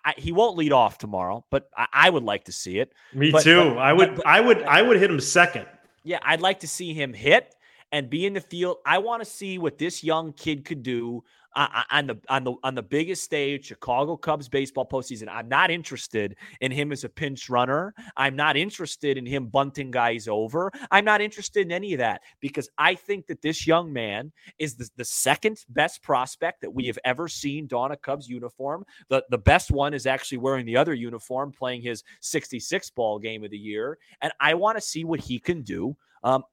I, 0.03 0.15
he 0.17 0.33
won't 0.33 0.57
lead 0.57 0.73
off 0.73 0.97
tomorrow, 0.97 1.45
but 1.51 1.69
I, 1.93 2.09
would 2.09 2.25
like 2.25 2.45
to 2.45 2.53
see 2.53 2.79
it. 2.79 2.95
Me 3.13 3.33
but, 3.33 3.43
too. 3.43 3.75
But, 3.75 3.79
I 3.81 3.93
would. 3.93 4.17
But, 4.17 4.27
I 4.27 4.41
would. 4.41 4.63
I 4.63 4.81
would 4.81 4.97
hit 4.97 5.11
him 5.11 5.21
second. 5.21 5.67
Yeah, 6.05 6.21
I'd 6.23 6.41
like 6.41 6.61
to 6.61 6.69
see 6.69 6.95
him 6.95 7.13
hit 7.13 7.55
and 7.93 8.11
be 8.11 8.27
in 8.27 8.35
the 8.35 8.41
field. 8.41 8.79
I 8.87 8.99
want 8.99 9.23
to 9.23 9.29
see 9.29 9.59
what 9.59 9.79
this 9.79 10.05
young 10.05 10.33
kid 10.33 10.65
could 10.65 10.83
do 10.83 11.25
uh, 11.57 11.67
uh, 11.75 11.83
on 11.91 12.07
the 12.07 12.17
on 12.29 12.45
the 12.45 12.55
on 12.63 12.75
the 12.77 12.83
biggest 12.83 13.25
stage, 13.25 13.67
Chicago 13.67 14.17
Cubs 14.17 14.49
baseball 14.49 14.87
postseason. 14.87 15.29
I'm 15.29 15.49
not 15.49 15.71
interested 15.71 16.37
in 16.61 16.71
him 16.71 16.93
as 16.93 17.03
a 17.03 17.09
pinch 17.09 17.51
runner. 17.51 17.93
I'm 18.17 18.37
not 18.37 18.57
interested 18.57 19.19
in 19.19 19.27
him 19.27 19.47
bunting 19.47 19.91
guys 19.91 20.29
over. 20.29 20.71
I'm 20.93 21.05
not 21.05 21.21
interested 21.21 21.67
in 21.67 21.73
any 21.73 21.93
of 21.93 21.99
that 21.99 22.21
because 22.39 22.69
I 22.79 22.95
think 22.95 23.27
that 23.27 23.43
this 23.43 23.67
young 23.67 23.93
man 23.93 24.31
is 24.61 24.77
the, 24.77 24.89
the 24.97 25.05
second 25.05 25.65
best 25.71 26.03
prospect 26.03 26.61
that 26.61 26.73
we 26.73 26.87
have 26.87 26.99
ever 27.05 27.27
seen 27.27 27.67
don 27.67 27.91
a 27.91 27.97
Cubs 27.97 28.29
uniform. 28.29 28.85
The 29.09 29.25
the 29.31 29.39
best 29.39 29.73
one 29.73 29.93
is 29.93 30.07
actually 30.07 30.39
wearing 30.39 30.67
the 30.67 30.77
other 30.77 30.95
uniform, 30.95 31.51
playing 31.51 31.83
his 31.83 32.05
66 32.21 32.91
ball 32.91 33.19
game 33.19 33.43
of 33.43 33.51
the 33.51 33.59
year, 33.59 33.99
and 34.23 34.33
I 34.39 34.55
want 34.55 34.79
to 34.79 34.81
see 34.81 35.05
what 35.05 35.19
he 35.19 35.41
can 35.41 35.63
do 35.63 35.97
um, 36.23 36.45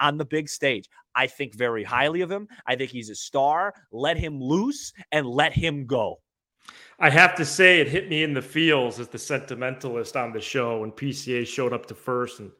on 0.00 0.18
the 0.18 0.24
big 0.24 0.48
stage. 0.48 0.88
I 1.14 1.26
think 1.26 1.54
very 1.54 1.82
highly 1.82 2.20
of 2.20 2.30
him. 2.30 2.48
I 2.66 2.76
think 2.76 2.90
he's 2.90 3.10
a 3.10 3.14
star. 3.14 3.74
Let 3.90 4.16
him 4.16 4.40
loose 4.40 4.92
and 5.10 5.26
let 5.26 5.52
him 5.52 5.86
go. 5.86 6.20
I 7.00 7.10
have 7.10 7.34
to 7.36 7.44
say, 7.44 7.80
it 7.80 7.88
hit 7.88 8.08
me 8.08 8.22
in 8.22 8.34
the 8.34 8.42
feels 8.42 8.98
as 8.98 9.08
the 9.08 9.18
sentimentalist 9.18 10.16
on 10.16 10.32
the 10.32 10.40
show 10.40 10.80
when 10.80 10.92
PCA 10.92 11.46
showed 11.46 11.72
up 11.72 11.86
to 11.86 11.94
first 11.94 12.40
and 12.40 12.50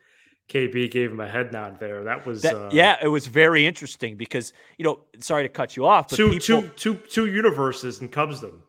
KB 0.49 0.91
gave 0.91 1.11
him 1.11 1.21
a 1.21 1.29
head 1.29 1.53
nod 1.53 1.79
there. 1.79 2.05
That 2.05 2.27
was 2.27 2.43
that, 2.43 2.55
uh, 2.57 2.71
yeah, 2.73 2.97
it 3.03 3.09
was 3.09 3.27
very 3.27 3.67
interesting 3.67 4.17
because 4.17 4.53
you 4.79 4.85
know, 4.85 5.01
sorry 5.21 5.43
to 5.45 5.49
cut 5.49 5.77
you 5.77 5.85
off, 5.85 6.09
but 6.09 6.17
two, 6.17 6.31
people, 6.31 6.41
two, 6.41 6.69
two, 6.77 6.95
two 6.95 7.27
universes 7.27 8.01
in 8.01 8.09
Cubsdom. 8.09 8.61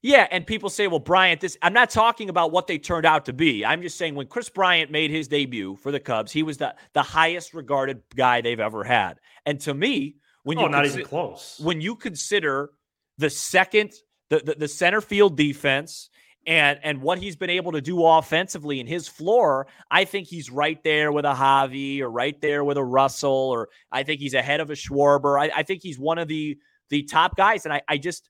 Yeah, 0.00 0.28
and 0.30 0.46
people 0.46 0.70
say, 0.70 0.86
well, 0.86 1.00
Bryant, 1.00 1.40
this 1.40 1.56
I'm 1.62 1.72
not 1.72 1.90
talking 1.90 2.28
about 2.28 2.52
what 2.52 2.66
they 2.66 2.78
turned 2.78 3.06
out 3.06 3.24
to 3.26 3.32
be. 3.32 3.64
I'm 3.64 3.82
just 3.82 3.98
saying 3.98 4.14
when 4.14 4.28
Kris 4.28 4.48
Bryant 4.48 4.90
made 4.90 5.10
his 5.10 5.26
debut 5.26 5.76
for 5.76 5.90
the 5.90 6.00
Cubs, 6.00 6.30
he 6.30 6.42
was 6.42 6.58
the 6.58 6.74
the 6.92 7.02
highest 7.02 7.54
regarded 7.54 8.02
guy 8.14 8.40
they've 8.40 8.60
ever 8.60 8.84
had. 8.84 9.18
And 9.44 9.60
to 9.60 9.74
me, 9.74 10.16
when 10.44 10.58
oh, 10.58 10.62
you 10.62 10.68
not 10.68 10.84
consi- 10.84 10.92
even 10.94 11.04
close. 11.04 11.60
When 11.62 11.80
you 11.80 11.96
consider 11.96 12.70
the 13.18 13.30
second 13.30 13.92
the, 14.30 14.38
the, 14.38 14.54
the 14.54 14.68
center 14.68 15.00
field 15.00 15.36
defense 15.36 16.10
and 16.46 16.78
and 16.82 17.02
what 17.02 17.18
he's 17.18 17.34
been 17.34 17.50
able 17.50 17.72
to 17.72 17.80
do 17.80 18.04
offensively 18.04 18.78
in 18.78 18.86
his 18.86 19.08
floor, 19.08 19.66
I 19.90 20.04
think 20.04 20.28
he's 20.28 20.48
right 20.50 20.82
there 20.84 21.10
with 21.10 21.24
a 21.24 21.34
Javi 21.34 22.00
or 22.00 22.10
right 22.10 22.40
there 22.40 22.62
with 22.62 22.76
a 22.76 22.84
Russell, 22.84 23.30
or 23.30 23.68
I 23.90 24.04
think 24.04 24.20
he's 24.20 24.34
ahead 24.34 24.60
of 24.60 24.70
a 24.70 24.74
Schwarber. 24.74 25.40
I, 25.40 25.50
I 25.56 25.62
think 25.64 25.82
he's 25.82 25.98
one 25.98 26.18
of 26.18 26.28
the 26.28 26.56
the 26.88 27.02
top 27.02 27.36
guys. 27.36 27.64
And 27.64 27.74
I, 27.74 27.82
I 27.88 27.98
just 27.98 28.28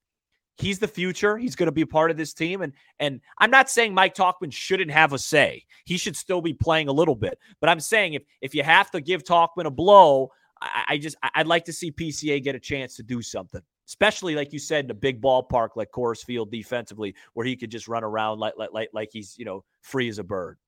He's 0.58 0.80
the 0.80 0.88
future. 0.88 1.38
He's 1.38 1.54
going 1.54 1.68
to 1.68 1.72
be 1.72 1.84
part 1.84 2.10
of 2.10 2.16
this 2.16 2.34
team. 2.34 2.62
And 2.62 2.72
and 2.98 3.20
I'm 3.38 3.50
not 3.50 3.70
saying 3.70 3.94
Mike 3.94 4.14
Tauchman 4.14 4.52
shouldn't 4.52 4.90
have 4.90 5.12
a 5.12 5.18
say. 5.18 5.64
He 5.84 5.96
should 5.96 6.16
still 6.16 6.42
be 6.42 6.52
playing 6.52 6.88
a 6.88 6.92
little 6.92 7.14
bit. 7.14 7.38
But 7.60 7.70
I'm 7.70 7.80
saying 7.80 8.14
if 8.14 8.22
if 8.40 8.54
you 8.54 8.64
have 8.64 8.90
to 8.90 9.00
give 9.00 9.22
Tauchman 9.22 9.66
a 9.66 9.70
blow, 9.70 10.30
I, 10.60 10.84
I 10.88 10.98
just 10.98 11.16
I'd 11.22 11.46
like 11.46 11.64
to 11.66 11.72
see 11.72 11.92
PCA 11.92 12.42
get 12.42 12.56
a 12.56 12.60
chance 12.60 12.96
to 12.96 13.02
do 13.02 13.22
something. 13.22 13.62
Especially 13.86 14.34
like 14.34 14.52
you 14.52 14.58
said 14.58 14.84
in 14.84 14.90
a 14.90 14.94
big 14.94 15.22
ballpark 15.22 15.70
like 15.76 15.90
Coors 15.92 16.24
Field 16.24 16.50
defensively, 16.50 17.14
where 17.34 17.46
he 17.46 17.56
could 17.56 17.70
just 17.70 17.88
run 17.88 18.02
around 18.02 18.40
like 18.40 18.54
like 18.56 18.70
like, 18.72 18.88
like 18.92 19.10
he's 19.12 19.36
you 19.38 19.44
know 19.44 19.64
free 19.82 20.08
as 20.08 20.18
a 20.18 20.24
bird. 20.24 20.58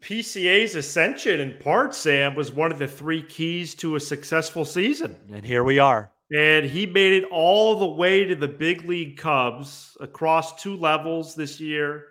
PCA's 0.00 0.74
ascension 0.76 1.40
in 1.40 1.58
part, 1.58 1.94
Sam, 1.94 2.34
was 2.34 2.52
one 2.52 2.70
of 2.70 2.78
the 2.78 2.86
three 2.86 3.22
keys 3.22 3.74
to 3.76 3.96
a 3.96 4.00
successful 4.00 4.64
season. 4.64 5.16
And 5.32 5.44
here 5.44 5.64
we 5.64 5.78
are. 5.78 6.12
And 6.34 6.66
he 6.66 6.84
made 6.84 7.12
it 7.12 7.28
all 7.30 7.78
the 7.78 7.86
way 7.86 8.24
to 8.24 8.34
the 8.34 8.48
big 8.48 8.84
league 8.86 9.16
Cubs 9.16 9.96
across 10.00 10.60
two 10.60 10.76
levels 10.76 11.36
this 11.36 11.60
year 11.60 12.06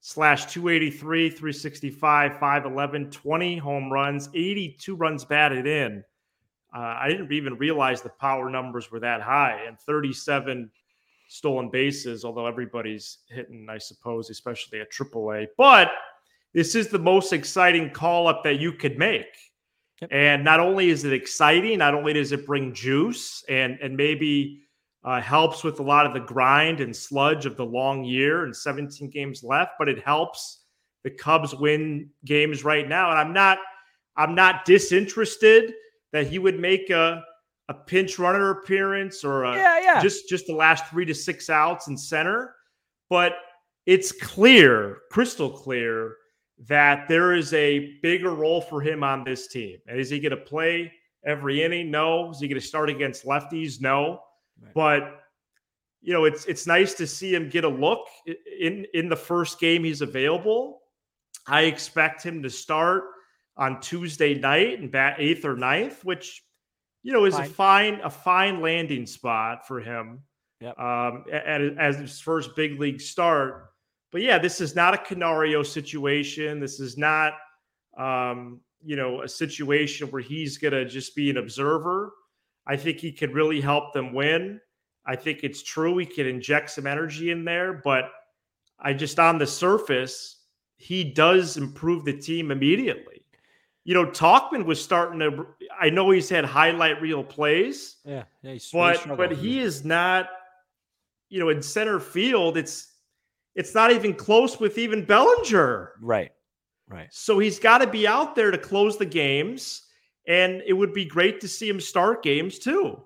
slash 0.00 0.46
283, 0.46 1.28
365, 1.28 2.32
511, 2.38 3.10
20 3.10 3.58
home 3.58 3.92
runs, 3.92 4.30
82 4.32 4.96
runs 4.96 5.26
batted 5.26 5.66
in. 5.66 6.02
Uh, 6.74 6.96
I 6.98 7.08
didn't 7.08 7.30
even 7.30 7.58
realize 7.58 8.00
the 8.00 8.08
power 8.08 8.48
numbers 8.48 8.90
were 8.90 9.00
that 9.00 9.20
high 9.20 9.60
and 9.66 9.78
37 9.78 10.70
stolen 11.28 11.68
bases, 11.68 12.24
although 12.24 12.46
everybody's 12.46 13.18
hitting, 13.28 13.66
I 13.68 13.76
suppose, 13.76 14.30
especially 14.30 14.80
at 14.80 14.90
AAA. 14.90 15.46
But 15.58 15.90
this 16.54 16.74
is 16.74 16.88
the 16.88 16.98
most 16.98 17.34
exciting 17.34 17.90
call 17.90 18.28
up 18.28 18.42
that 18.44 18.60
you 18.60 18.72
could 18.72 18.96
make. 18.96 19.26
Yep. 20.00 20.10
And 20.12 20.44
not 20.44 20.60
only 20.60 20.90
is 20.90 21.04
it 21.04 21.12
exciting, 21.12 21.78
not 21.78 21.94
only 21.94 22.12
does 22.12 22.32
it 22.32 22.46
bring 22.46 22.72
juice 22.72 23.44
and 23.48 23.78
and 23.82 23.96
maybe 23.96 24.62
uh, 25.04 25.20
helps 25.20 25.64
with 25.64 25.80
a 25.80 25.82
lot 25.82 26.06
of 26.06 26.12
the 26.12 26.20
grind 26.20 26.80
and 26.80 26.94
sludge 26.94 27.46
of 27.46 27.56
the 27.56 27.64
long 27.64 28.04
year 28.04 28.44
and 28.44 28.54
17 28.54 29.10
games 29.10 29.42
left, 29.42 29.72
but 29.78 29.88
it 29.88 30.02
helps 30.02 30.64
the 31.04 31.10
Cubs 31.10 31.54
win 31.54 32.10
games 32.24 32.64
right 32.64 32.88
now. 32.88 33.10
And 33.10 33.18
I'm 33.18 33.32
not 33.32 33.58
I'm 34.16 34.34
not 34.34 34.64
disinterested 34.64 35.74
that 36.12 36.26
he 36.26 36.38
would 36.38 36.58
make 36.58 36.90
a 36.90 37.24
a 37.68 37.74
pinch 37.74 38.18
runner 38.18 38.50
appearance 38.50 39.24
or 39.24 39.44
a, 39.44 39.54
yeah, 39.54 39.80
yeah. 39.80 40.02
just 40.02 40.28
just 40.28 40.46
the 40.46 40.54
last 40.54 40.86
three 40.86 41.04
to 41.04 41.14
six 41.14 41.50
outs 41.50 41.88
in 41.88 41.96
center, 41.96 42.54
but 43.10 43.34
it's 43.86 44.12
clear, 44.12 44.98
crystal 45.10 45.50
clear 45.50 46.16
that 46.66 47.06
there 47.08 47.34
is 47.34 47.54
a 47.54 47.98
bigger 48.02 48.30
role 48.30 48.60
for 48.60 48.80
him 48.80 49.04
on 49.04 49.24
this 49.24 49.46
team. 49.46 49.78
And 49.86 49.98
is 49.98 50.10
he 50.10 50.18
going 50.18 50.30
to 50.30 50.36
play 50.36 50.92
every 51.24 51.62
inning? 51.62 51.90
No. 51.90 52.30
Is 52.30 52.40
he 52.40 52.48
going 52.48 52.60
to 52.60 52.66
start 52.66 52.90
against 52.90 53.24
lefties? 53.24 53.80
No. 53.80 54.20
Right. 54.60 54.74
But 54.74 55.20
you 56.00 56.12
know, 56.12 56.24
it's 56.24 56.46
it's 56.46 56.66
nice 56.66 56.94
to 56.94 57.06
see 57.06 57.34
him 57.34 57.48
get 57.48 57.64
a 57.64 57.68
look 57.68 58.06
in 58.26 58.86
in 58.94 59.08
the 59.08 59.16
first 59.16 59.58
game 59.60 59.84
he's 59.84 60.00
available. 60.00 60.82
I 61.46 61.62
expect 61.62 62.22
him 62.22 62.42
to 62.42 62.50
start 62.50 63.04
on 63.56 63.80
Tuesday 63.80 64.34
night 64.34 64.78
and 64.78 64.90
bat 64.90 65.16
eighth 65.18 65.44
or 65.44 65.56
ninth, 65.56 66.04
which 66.04 66.42
you 67.02 67.12
know 67.12 67.24
is 67.24 67.34
fine. 67.34 67.44
a 67.44 67.48
fine 67.48 68.00
a 68.04 68.10
fine 68.10 68.60
landing 68.60 69.06
spot 69.06 69.66
for 69.66 69.80
him. 69.80 70.20
Yep. 70.60 70.78
Um, 70.78 71.24
at, 71.32 71.60
as 71.78 71.98
his 71.98 72.20
first 72.20 72.56
big 72.56 72.80
league 72.80 73.00
start. 73.00 73.67
But 74.10 74.22
yeah, 74.22 74.38
this 74.38 74.60
is 74.60 74.74
not 74.74 74.94
a 74.94 74.98
Canario 74.98 75.62
situation. 75.62 76.60
This 76.60 76.80
is 76.80 76.96
not, 76.96 77.34
um, 77.96 78.60
you 78.82 78.96
know, 78.96 79.22
a 79.22 79.28
situation 79.28 80.08
where 80.10 80.22
he's 80.22 80.56
going 80.56 80.72
to 80.72 80.84
just 80.84 81.14
be 81.14 81.30
an 81.30 81.36
observer. 81.36 82.12
I 82.66 82.76
think 82.76 82.98
he 82.98 83.12
could 83.12 83.34
really 83.34 83.60
help 83.60 83.92
them 83.92 84.12
win. 84.14 84.60
I 85.06 85.16
think 85.16 85.40
it's 85.42 85.62
true 85.62 85.96
he 85.96 86.06
could 86.06 86.26
inject 86.26 86.70
some 86.70 86.86
energy 86.86 87.30
in 87.30 87.44
there, 87.44 87.80
but 87.82 88.10
I 88.78 88.92
just 88.92 89.18
on 89.18 89.38
the 89.38 89.46
surface, 89.46 90.36
he 90.76 91.02
does 91.02 91.56
improve 91.56 92.04
the 92.04 92.12
team 92.12 92.50
immediately. 92.50 93.22
You 93.84 93.94
know, 93.94 94.06
Tauchman 94.06 94.66
was 94.66 94.82
starting 94.82 95.18
to. 95.20 95.46
I 95.80 95.88
know 95.88 96.10
he's 96.10 96.28
had 96.28 96.44
highlight 96.44 97.00
reel 97.00 97.24
plays. 97.24 97.96
Yeah, 98.04 98.24
yeah 98.42 98.58
but 98.70 99.16
but 99.16 99.32
he 99.32 99.60
is 99.60 99.84
not. 99.84 100.28
You 101.30 101.40
know, 101.40 101.48
in 101.48 101.62
center 101.62 102.00
field, 102.00 102.56
it's 102.56 102.92
it's 103.54 103.74
not 103.74 103.90
even 103.92 104.14
close 104.14 104.58
with 104.60 104.78
even 104.78 105.04
Bellinger. 105.04 105.92
Right. 106.00 106.30
Right. 106.88 107.08
So 107.10 107.38
he's 107.38 107.58
got 107.58 107.78
to 107.78 107.86
be 107.86 108.06
out 108.06 108.34
there 108.34 108.50
to 108.50 108.58
close 108.58 108.96
the 108.96 109.06
games. 109.06 109.82
and 110.26 110.62
it 110.66 110.74
would 110.74 110.92
be 110.92 111.04
great 111.06 111.40
to 111.40 111.48
see 111.48 111.68
him 111.68 111.80
start 111.80 112.22
games 112.22 112.58
too. 112.58 113.02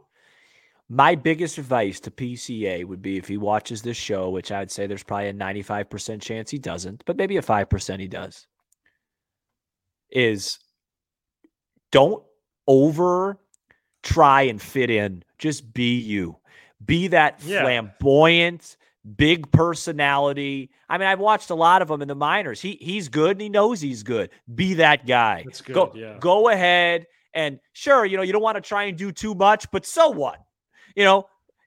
My 0.89 1.15
biggest 1.15 1.57
advice 1.57 2.01
to 2.01 2.11
PCA 2.11 2.85
would 2.85 3.01
be 3.01 3.17
if 3.17 3.29
he 3.29 3.37
watches 3.39 3.81
this 3.81 3.97
show, 3.97 4.29
which 4.31 4.51
I'd 4.53 4.71
say 4.73 4.87
there's 4.87 5.05
probably 5.05 5.29
a 5.29 5.33
95% 5.35 6.21
chance 6.21 6.51
he 6.51 6.59
doesn't, 6.59 7.05
but 7.07 7.17
maybe 7.17 7.37
a 7.37 7.43
5% 7.43 8.01
he 8.01 8.09
does, 8.09 8.47
is 10.11 10.59
don't 11.93 12.23
over 12.67 13.39
try 14.03 14.43
and 14.43 14.61
fit 14.61 14.91
in. 14.91 15.23
Just 15.39 15.73
be 15.73 15.97
you. 15.99 16.37
Be 16.85 17.07
that 17.09 17.41
Yeah. 17.45 17.63
flamboyant, 17.63 18.77
big 19.17 19.51
personality. 19.53 20.71
I 20.89 20.99
mean, 20.99 21.09
I've 21.09 21.19
watched 21.21 21.51
a 21.51 21.55
lot 21.55 21.83
of 21.83 21.91
him 21.91 22.03
in 22.03 22.09
the 22.09 22.15
minors. 22.15 22.61
He 22.61 22.79
he's 22.81 23.09
good 23.09 23.33
and 23.33 23.41
he 23.41 23.49
knows 23.49 23.81
he's 23.81 24.03
good. 24.03 24.31
Be 24.55 24.75
that 24.75 25.07
guy. 25.07 25.43
That's 25.45 25.61
good, 25.61 25.75
Go 25.75 25.93
yeah. 25.95 26.19
go 26.21 26.49
ahead 26.49 27.07
and 27.35 27.59
sure, 27.73 28.05
you 28.05 28.17
know, 28.17 28.23
you 28.23 28.33
don't 28.33 28.43
want 28.43 28.57
to 28.57 28.61
try 28.61 28.85
and 28.85 28.97
do 28.97 29.11
too 29.11 29.35
much, 29.35 29.71
but 29.71 29.87
so 29.87 30.11
what? 30.11 30.39
You 30.95 31.05
know, 31.05 31.27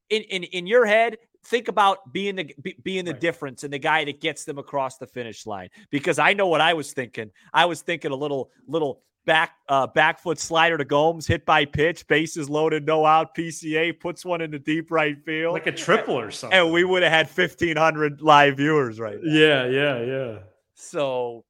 in 0.10 0.22
in 0.24 0.44
in 0.44 0.68
your 0.68 0.86
head, 0.86 1.18
think 1.44 1.68
about 1.68 2.13
being 2.13 2.36
the 2.36 2.54
be, 2.62 2.75
being 2.84 3.06
the 3.06 3.12
Right. 3.12 3.22
difference 3.22 3.63
and 3.63 3.74
the 3.74 3.80
guy 3.80 4.06
that 4.06 4.22
gets 4.22 4.46
them 4.46 4.58
across 4.58 4.98
the 4.98 5.08
finish 5.08 5.46
line. 5.46 5.70
Because 5.89 6.20
I 6.20 6.34
know 6.34 6.48
what 6.48 6.62
I 6.62 6.74
was 6.74 6.94
thinking. 6.94 7.32
I 7.54 7.65
was 7.65 7.82
thinking 7.82 8.12
a 8.12 8.15
little 8.15 8.51
little 8.68 9.01
back 9.25 9.51
uh 9.70 9.88
back 9.88 10.20
foot 10.20 10.39
slider 10.39 10.77
to 10.77 10.86
Gomes, 10.86 11.25
hit 11.27 11.46
by 11.46 11.65
pitch, 11.65 12.08
bases 12.08 12.50
loaded, 12.50 12.86
no 12.86 13.05
out. 13.05 13.36
PCA 13.36 14.00
puts 14.00 14.24
one 14.24 14.41
in 14.41 14.51
the 14.51 14.60
deep 14.60 14.91
right 14.91 15.17
field, 15.25 15.53
Like 15.53 15.67
a 15.67 15.72
triple 15.72 16.17
or 16.20 16.32
something. 16.32 16.58
and 16.58 16.72
we 16.72 16.84
would 16.84 17.03
have 17.03 17.12
had 17.12 17.29
fifteen 17.29 17.77
hundred 17.77 18.22
live 18.22 18.58
viewers 18.58 19.00
right 19.00 19.17
now. 19.22 19.32
Yeah, 19.34 19.65
yeah, 19.67 20.01
yeah. 20.03 20.38
So, 20.75 21.46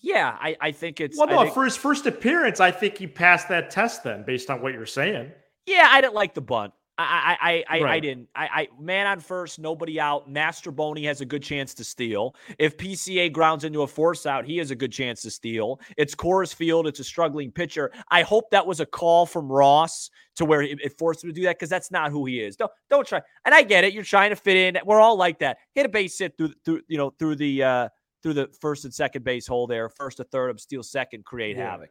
yeah, 0.00 0.36
I 0.40 0.56
I 0.60 0.72
think 0.72 1.00
it's 1.00 1.16
Well, 1.18 1.26
no, 1.28 1.42
think- 1.42 1.54
for 1.54 1.64
his 1.64 1.76
first 1.76 2.06
appearance, 2.06 2.60
I 2.60 2.70
think 2.70 2.98
he 2.98 3.06
passed 3.06 3.48
that 3.48 3.70
test 3.70 4.04
then, 4.04 4.24
based 4.24 4.50
on 4.50 4.60
what 4.60 4.72
you're 4.74 4.86
saying. 4.86 5.32
Yeah, 5.66 5.88
I 5.90 6.00
didn't 6.00 6.14
like 6.14 6.34
the 6.34 6.40
bunt. 6.40 6.72
I 7.02 7.36
I 7.40 7.64
I 7.70 7.78
I, 7.78 7.88
I 7.94 8.00
didn't. 8.00 8.28
I, 8.34 8.46
I 8.46 8.68
man 8.80 9.06
on 9.06 9.20
first, 9.20 9.58
nobody 9.58 9.98
out. 10.00 10.30
Mastrobuoni 10.32 11.04
has 11.04 11.20
a 11.20 11.24
good 11.24 11.42
chance 11.42 11.74
to 11.74 11.84
steal. 11.84 12.34
If 12.58 12.76
PCA 12.76 13.32
grounds 13.32 13.64
into 13.64 13.82
a 13.82 13.86
force 13.86 14.26
out, 14.26 14.44
he 14.44 14.56
has 14.58 14.70
a 14.70 14.76
good 14.76 14.92
chance 14.92 15.22
to 15.22 15.30
steal. 15.30 15.80
It's 15.96 16.14
Coors 16.14 16.54
Field. 16.54 16.86
It's 16.86 17.00
a 17.00 17.04
struggling 17.04 17.50
pitcher. 17.50 17.92
I 18.10 18.22
hope 18.22 18.50
that 18.50 18.66
was 18.66 18.80
a 18.80 18.86
call 18.86 19.26
from 19.26 19.50
Ross 19.50 20.10
to 20.36 20.44
where 20.44 20.62
it, 20.62 20.78
it 20.82 20.98
forced 20.98 21.24
him 21.24 21.30
to 21.30 21.34
do 21.34 21.42
that 21.42 21.56
because 21.56 21.68
that's 21.70 21.90
not 21.90 22.10
who 22.10 22.26
he 22.26 22.40
is. 22.40 22.56
Don't 22.56 22.70
don't 22.88 23.06
try. 23.06 23.20
And 23.44 23.54
I 23.54 23.62
get 23.62 23.84
it. 23.84 23.92
You're 23.92 24.04
trying 24.04 24.30
to 24.30 24.36
fit 24.36 24.56
in. 24.56 24.78
We're 24.84 25.00
all 25.00 25.16
like 25.16 25.38
that. 25.40 25.58
Hit 25.74 25.86
a 25.86 25.88
base 25.88 26.18
hit 26.18 26.36
through 26.36 26.52
through 26.64 26.82
you 26.88 26.98
know 26.98 27.10
through 27.18 27.36
the 27.36 27.62
uh 27.62 27.88
through 28.22 28.34
the 28.34 28.48
first 28.60 28.84
and 28.84 28.92
second 28.92 29.24
base 29.24 29.46
hole 29.46 29.66
there. 29.66 29.88
First 29.88 30.18
to 30.18 30.24
third, 30.24 30.50
up, 30.50 30.60
steal 30.60 30.82
second, 30.82 31.24
create 31.24 31.56
Yeah. 31.56 31.70
havoc. 31.70 31.90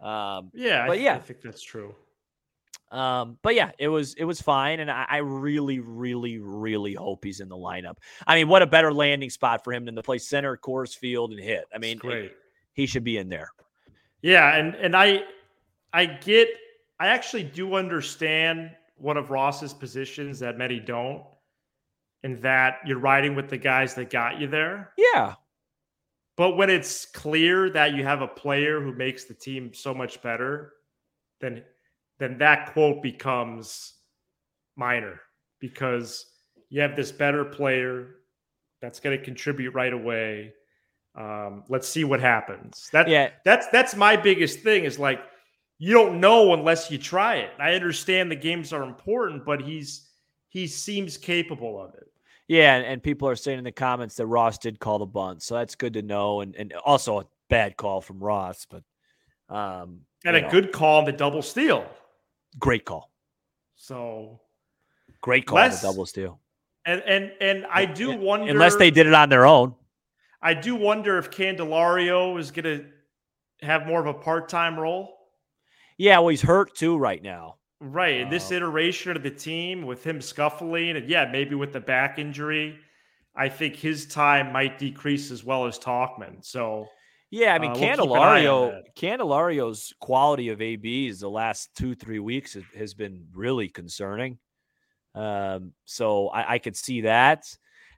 Um, 0.00 0.50
Yeah, 0.54 0.86
But 0.86 0.98
I, 0.98 1.00
yeah. 1.00 1.14
I 1.16 1.18
think 1.18 1.40
that's 1.40 1.62
true. 1.62 1.94
Um, 2.94 3.38
but 3.42 3.56
yeah, 3.56 3.72
it 3.76 3.88
was 3.88 4.14
it 4.14 4.24
was 4.24 4.40
fine, 4.40 4.78
and 4.78 4.88
I, 4.88 5.04
I 5.08 5.16
really, 5.16 5.80
really, 5.80 6.38
really 6.38 6.94
hope 6.94 7.24
he's 7.24 7.40
in 7.40 7.48
the 7.48 7.56
lineup. 7.56 7.96
I 8.24 8.36
mean, 8.36 8.46
what 8.46 8.62
a 8.62 8.66
better 8.66 8.92
landing 8.92 9.30
spot 9.30 9.64
for 9.64 9.72
him 9.72 9.84
than 9.84 9.96
to 9.96 10.02
play 10.02 10.18
center 10.18 10.56
Coors 10.56 10.96
Field 10.96 11.32
and 11.32 11.40
hit. 11.40 11.64
I 11.74 11.78
mean, 11.78 11.98
great. 11.98 12.32
he 12.72 12.86
should 12.86 13.02
be 13.02 13.16
in 13.16 13.28
there. 13.28 13.50
Yeah, 14.22 14.56
and 14.56 14.76
and 14.76 14.94
I 14.94 15.24
I 15.92 16.06
get 16.06 16.48
I 17.00 17.08
actually 17.08 17.42
do 17.42 17.74
understand 17.74 18.70
one 18.96 19.16
of 19.16 19.30
Ross's 19.32 19.74
positions 19.74 20.38
that 20.38 20.56
many 20.56 20.78
don't, 20.78 21.24
and 22.22 22.40
that 22.42 22.76
you're 22.86 23.00
riding 23.00 23.34
with 23.34 23.50
the 23.50 23.58
guys 23.58 23.94
that 23.94 24.08
got 24.08 24.38
you 24.38 24.46
there. 24.46 24.92
Yeah, 24.96 25.34
But 26.36 26.56
when 26.56 26.70
it's 26.70 27.06
clear 27.06 27.70
that 27.70 27.94
you 27.94 28.04
have 28.04 28.22
a 28.22 28.28
player 28.28 28.80
who 28.80 28.92
makes 28.92 29.24
the 29.24 29.34
team 29.34 29.74
so 29.74 29.92
much 29.92 30.22
better, 30.22 30.74
then 31.40 31.64
then 32.18 32.38
that 32.38 32.72
quote 32.72 33.02
becomes 33.02 33.94
minor 34.76 35.20
because 35.60 36.26
you 36.68 36.80
have 36.80 36.96
this 36.96 37.12
better 37.12 37.44
player 37.44 38.16
that's 38.80 39.00
going 39.00 39.16
to 39.16 39.24
contribute 39.24 39.74
right 39.74 39.92
away. 39.92 40.52
Um, 41.16 41.64
let's 41.68 41.88
see 41.88 42.04
what 42.04 42.20
happens. 42.20 42.88
That 42.92 43.08
yeah, 43.08 43.30
that's 43.44 43.68
that's 43.68 43.94
my 43.94 44.16
biggest 44.16 44.60
thing 44.60 44.84
is 44.84 44.98
like 44.98 45.20
you 45.78 45.92
don't 45.92 46.20
know 46.20 46.54
unless 46.54 46.90
you 46.90 46.98
try 46.98 47.36
it. 47.36 47.50
I 47.58 47.74
understand 47.74 48.30
the 48.30 48.36
games 48.36 48.72
are 48.72 48.82
important, 48.82 49.44
but 49.44 49.62
he's 49.62 50.08
he 50.48 50.66
seems 50.66 51.16
capable 51.16 51.80
of 51.80 51.94
it. 51.94 52.08
yeah. 52.48 52.76
And, 52.76 52.86
and 52.86 53.02
people 53.02 53.28
are 53.28 53.36
saying 53.36 53.58
in 53.58 53.64
the 53.64 53.72
comments 53.72 54.16
that 54.16 54.26
Ross 54.26 54.58
did 54.58 54.78
call 54.80 54.98
the 54.98 55.06
bunt, 55.06 55.42
so 55.42 55.54
that's 55.54 55.74
good 55.74 55.94
to 55.94 56.02
know. 56.02 56.40
And 56.40 56.54
and 56.56 56.72
also 56.84 57.20
a 57.20 57.26
bad 57.48 57.76
call 57.76 58.00
from 58.00 58.18
Ross, 58.18 58.66
but 58.68 58.82
um, 59.54 60.00
And 60.24 60.36
a 60.36 60.42
know, 60.42 60.50
good 60.50 60.72
call 60.72 60.98
on 60.98 61.04
the 61.04 61.12
double 61.12 61.42
steal. 61.42 61.86
Great 62.58 62.84
call, 62.84 63.10
So 63.74 64.40
great 65.20 65.46
call 65.46 65.58
on 65.58 65.64
the 65.64 65.70
Less- 65.70 65.82
double 65.82 66.06
steal. 66.06 66.40
and 66.86 67.02
and 67.02 67.32
and 67.40 67.66
I 67.66 67.84
do 67.84 68.16
wonder 68.16 68.50
Unless 68.50 68.76
they 68.76 68.90
did 68.90 69.06
it 69.06 69.14
on 69.14 69.28
their 69.28 69.44
own. 69.46 69.74
I 70.42 70.54
do 70.54 70.74
wonder 70.76 71.18
if 71.18 71.30
Candelario 71.30 72.38
is 72.38 72.50
going 72.50 72.64
to 72.64 73.66
have 73.66 73.86
more 73.86 73.98
of 74.00 74.06
a 74.06 74.12
part-time 74.14 74.78
role. 74.78 75.16
Yeah, 75.96 76.18
well, 76.18 76.28
he's 76.28 76.42
hurt 76.42 76.74
too 76.76 76.98
right 76.98 77.22
now. 77.22 77.56
Right. 77.80 78.20
In 78.20 78.28
this 78.28 78.52
Uh, 78.52 78.56
iteration 78.56 79.16
of 79.16 79.22
the 79.22 79.30
team 79.30 79.82
with 79.86 80.04
him 80.04 80.20
scuffling 80.20 80.96
and 80.96 81.08
yeah, 81.08 81.24
maybe 81.24 81.54
with 81.54 81.72
the 81.72 81.80
back 81.80 82.18
injury, 82.18 82.78
I 83.34 83.48
think 83.48 83.74
his 83.76 84.06
time 84.06 84.52
might 84.52 84.78
decrease 84.78 85.30
as 85.30 85.42
well 85.44 85.66
as 85.66 85.78
Tauchman. 85.78 86.44
So 86.44 86.88
Yeah, 87.30 87.54
I 87.54 87.58
mean 87.58 87.72
Uh, 87.72 87.74
we'll 87.74 87.90
keep 87.90 88.00
an 88.00 88.12
eye 88.12 88.46
on 88.46 88.70
Candelario. 88.70 88.82
Candelario's 88.96 89.92
quality 90.00 90.50
of 90.50 90.60
ABs 90.60 91.20
the 91.20 91.30
last 91.30 91.70
two 91.74 91.94
three 91.94 92.20
weeks 92.20 92.56
has, 92.76 92.94
been 92.94 93.26
really 93.34 93.68
concerning. 93.68 94.38
Um, 95.14 95.72
so 95.84 96.28
I, 96.28 96.54
I 96.54 96.58
could 96.58 96.76
see 96.76 97.02
that. 97.02 97.44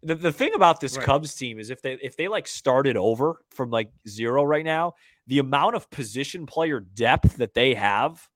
The, 0.03 0.15
the 0.15 0.33
thing 0.33 0.55
about 0.55 0.81
this 0.81 0.97
Right. 0.97 1.05
Cubs 1.05 1.35
team 1.35 1.59
is 1.59 1.71
if 1.71 1.83
they 1.83 1.95
if 2.03 2.17
they 2.17 2.29
like 2.29 2.47
started 2.47 2.97
over 2.97 3.41
from 3.51 3.71
like 3.71 3.91
zero 4.09 4.45
right 4.45 4.65
now, 4.65 4.95
the 5.27 5.39
amount 5.39 5.75
of 5.75 5.91
position 5.91 6.47
player 6.47 6.81
depth 6.81 7.37
that 7.39 7.55
they 7.55 7.75
have 7.75 8.27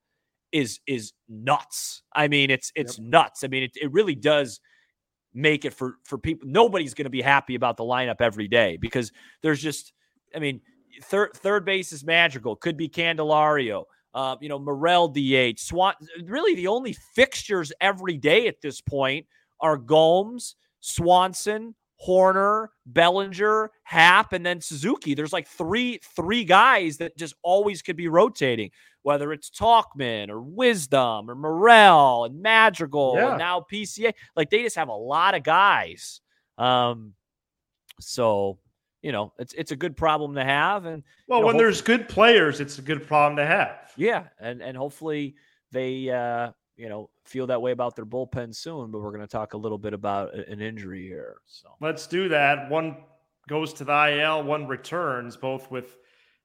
is 0.53 0.81
is 0.87 1.13
nuts. 1.29 2.03
I 2.13 2.29
mean, 2.29 2.51
it's 2.51 2.73
it's 2.75 2.99
nuts. 2.99 3.45
I 3.45 3.49
mean, 3.49 3.63
it, 3.65 3.73
it 3.81 3.93
really 3.93 4.15
does 4.15 4.61
make 5.33 5.65
it 5.65 5.73
for 5.73 5.97
for 6.05 6.19
people. 6.19 6.49
Nobody's 6.49 6.95
going 6.95 7.05
to 7.05 7.11
be 7.11 7.23
happy 7.23 7.55
about 7.55 7.77
the 7.77 7.85
lineup 7.85 8.21
every 8.21 8.49
day 8.49 8.77
because 8.77 9.13
there's 9.43 9.63
just, 9.63 9.93
I 10.35 10.39
mean, 10.41 10.61
third 11.03 11.35
third 11.35 11.65
base 11.65 11.93
is 11.93 12.05
magical. 12.05 12.57
Could 12.57 12.77
be 12.77 12.89
Candelario. 12.89 13.85
Uh, 14.13 14.37
you 14.41 14.49
know, 14.49 14.59
Morel 14.59 15.09
DH. 15.09 15.59
Swan. 15.61 15.95
Really, 16.25 16.55
the 16.57 16.67
only 16.67 16.93
fixtures 17.15 17.73
every 17.81 18.17
day 18.17 18.49
at 18.49 18.61
this 18.61 18.81
point 18.81 19.27
are 19.61 19.77
Gomes, 19.77 20.57
Swanson, 20.81 21.75
Hoerner, 22.05 22.69
Bellinger, 22.87 23.71
Happ, 23.85 24.33
and 24.33 24.45
then 24.45 24.61
Suzuki. 24.61 25.15
There's 25.15 25.33
like 25.33 25.47
three 25.47 26.01
three 26.17 26.45
guys 26.45 26.97
that 26.97 27.17
just 27.17 27.35
always 27.43 27.83
could 27.83 27.97
be 27.97 28.09
rotating. 28.09 28.71
Whether 29.03 29.33
it's 29.33 29.49
Tauchman 29.49 30.29
or 30.29 30.43
Wisdom 30.43 31.31
or 31.31 31.35
Morel 31.35 32.25
and 32.27 32.43
Madrigal 32.43 33.15
Yeah. 33.17 33.29
and 33.31 33.39
now 33.39 33.65
PCA, 33.73 34.13
like 34.37 34.51
they 34.51 34.63
just 34.63 34.77
have 34.77 34.89
a 34.89 34.93
lot 34.95 35.35
of 35.35 35.43
guys. 35.43 36.21
Um, 36.59 37.15
so 37.99 38.59
you 39.03 39.13
know, 39.13 39.33
it's 39.39 39.53
it's 39.55 39.73
a 39.73 39.77
good 39.77 39.97
problem 39.97 40.35
to 40.35 40.45
have, 40.45 40.85
and 40.85 41.03
well, 41.27 41.39
You 41.39 41.43
know, 41.43 41.47
when 41.49 41.57
there's 41.57 41.81
good 41.81 42.09
players, 42.09 42.61
it's 42.61 42.79
a 42.79 42.83
good 42.83 43.07
problem 43.07 43.37
to 43.37 43.47
have. 43.47 43.93
yeah, 43.97 44.25
and 44.41 44.61
and 44.63 44.77
hopefully 44.77 45.35
they 45.73 46.11
uh 46.11 46.51
you 46.77 46.89
know 46.89 47.11
feel 47.25 47.47
that 47.47 47.63
way 47.63 47.73
about 47.73 47.97
their 47.97 48.07
bullpen 48.07 48.55
soon. 48.55 48.91
But 48.91 49.01
we're 49.01 49.11
going 49.13 49.21
to 49.21 49.27
talk 49.27 49.55
a 49.55 49.59
little 49.59 49.79
bit 49.79 49.93
about 49.95 50.35
an 50.35 50.61
injury 50.61 51.07
here. 51.07 51.37
So 51.47 51.69
Let's 51.81 52.07
do 52.07 52.29
that. 52.31 52.71
One 52.71 52.97
goes 53.49 53.73
to 53.75 53.85
the 53.85 54.21
IL, 54.21 54.43
one 54.45 54.67
returns, 54.67 55.37
both 55.37 55.71
with 55.71 55.97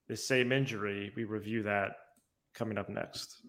the 0.07 0.15
same 0.15 0.51
injury. 0.51 1.11
We 1.15 1.23
review 1.25 1.63
that 1.63 1.91
coming 2.53 2.77
up 2.77 2.89
next. 2.89 3.41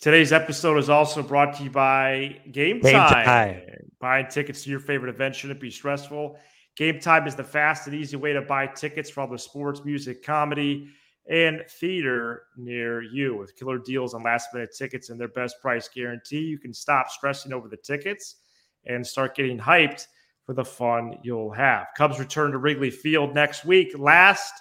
Today's 0.00 0.32
episode 0.32 0.76
is 0.76 0.90
also 0.90 1.22
brought 1.22 1.56
to 1.56 1.64
you 1.64 1.70
by 1.70 2.40
Game, 2.52 2.80
Gametime. 2.82 3.24
Time. 3.24 3.62
Buying 3.98 4.26
tickets 4.28 4.64
to 4.64 4.70
your 4.70 4.80
favorite 4.80 5.08
event 5.14 5.34
shouldn't 5.34 5.60
be 5.60 5.70
stressful. 5.70 6.38
Gametime 6.78 7.26
is 7.26 7.34
the 7.34 7.44
fast 7.44 7.86
and 7.86 7.96
easy 7.96 8.16
way 8.16 8.32
to 8.32 8.42
buy 8.42 8.66
tickets 8.66 9.08
for 9.08 9.22
all 9.22 9.28
the 9.28 9.38
sports, 9.38 9.82
music, 9.84 10.22
comedy, 10.22 10.88
and 11.28 11.64
theater 11.68 12.44
near 12.56 13.02
you. 13.02 13.36
With 13.36 13.56
killer 13.56 13.78
deals 13.78 14.14
on 14.14 14.22
last 14.22 14.52
minute 14.52 14.74
tickets 14.76 15.08
and 15.08 15.18
their 15.18 15.28
best 15.28 15.56
price 15.60 15.88
guarantee, 15.88 16.40
you 16.40 16.58
can 16.58 16.74
stop 16.74 17.08
stressing 17.10 17.52
over 17.52 17.68
the 17.68 17.78
tickets 17.78 18.36
and 18.84 19.04
start 19.04 19.34
getting 19.34 19.58
hyped 19.58 20.06
for 20.44 20.52
the 20.54 20.64
fun 20.64 21.18
you'll 21.22 21.50
have. 21.50 21.88
Cubs 21.96 22.18
return 22.18 22.52
to 22.52 22.58
Wrigley 22.58 22.90
Field 22.90 23.34
next 23.34 23.64
week, 23.64 23.92
last 23.98 24.52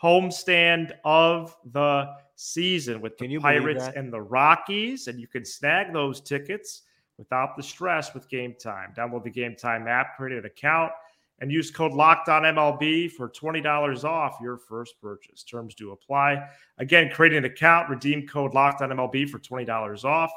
homestand 0.00 0.92
of 1.04 1.54
the 1.72 2.08
season 2.36 3.00
with 3.00 3.18
the 3.18 3.36
Pirates 3.38 3.88
and 3.96 4.12
the 4.12 4.20
Rockies, 4.20 5.08
and 5.08 5.20
you 5.20 5.26
can 5.26 5.44
snag 5.44 5.92
those 5.92 6.20
tickets 6.20 6.82
without 7.18 7.56
the 7.56 7.62
stress 7.62 8.14
with 8.14 8.30
Gametime. 8.30 8.94
Download 8.96 9.24
the 9.24 9.30
Gametime 9.30 9.88
app, 9.88 10.16
create 10.16 10.38
an 10.38 10.46
account, 10.46 10.92
and 11.40 11.52
use 11.52 11.70
code 11.70 11.92
Locked 11.92 12.28
On 12.28 12.42
MLB 12.42 13.10
for 13.10 13.28
twenty 13.28 13.60
dollars 13.60 14.04
off 14.04 14.38
your 14.42 14.56
first 14.56 15.00
purchase. 15.00 15.42
Terms 15.42 15.74
do 15.74 15.92
apply. 15.92 16.48
Again, 16.78 17.10
create 17.10 17.32
an 17.32 17.44
account, 17.44 17.88
redeem 17.88 18.26
code 18.26 18.54
Locked 18.54 18.82
On 18.82 18.90
MLB 18.90 19.28
for 19.28 19.38
twenty 19.38 19.64
dollars 19.64 20.04
off. 20.04 20.30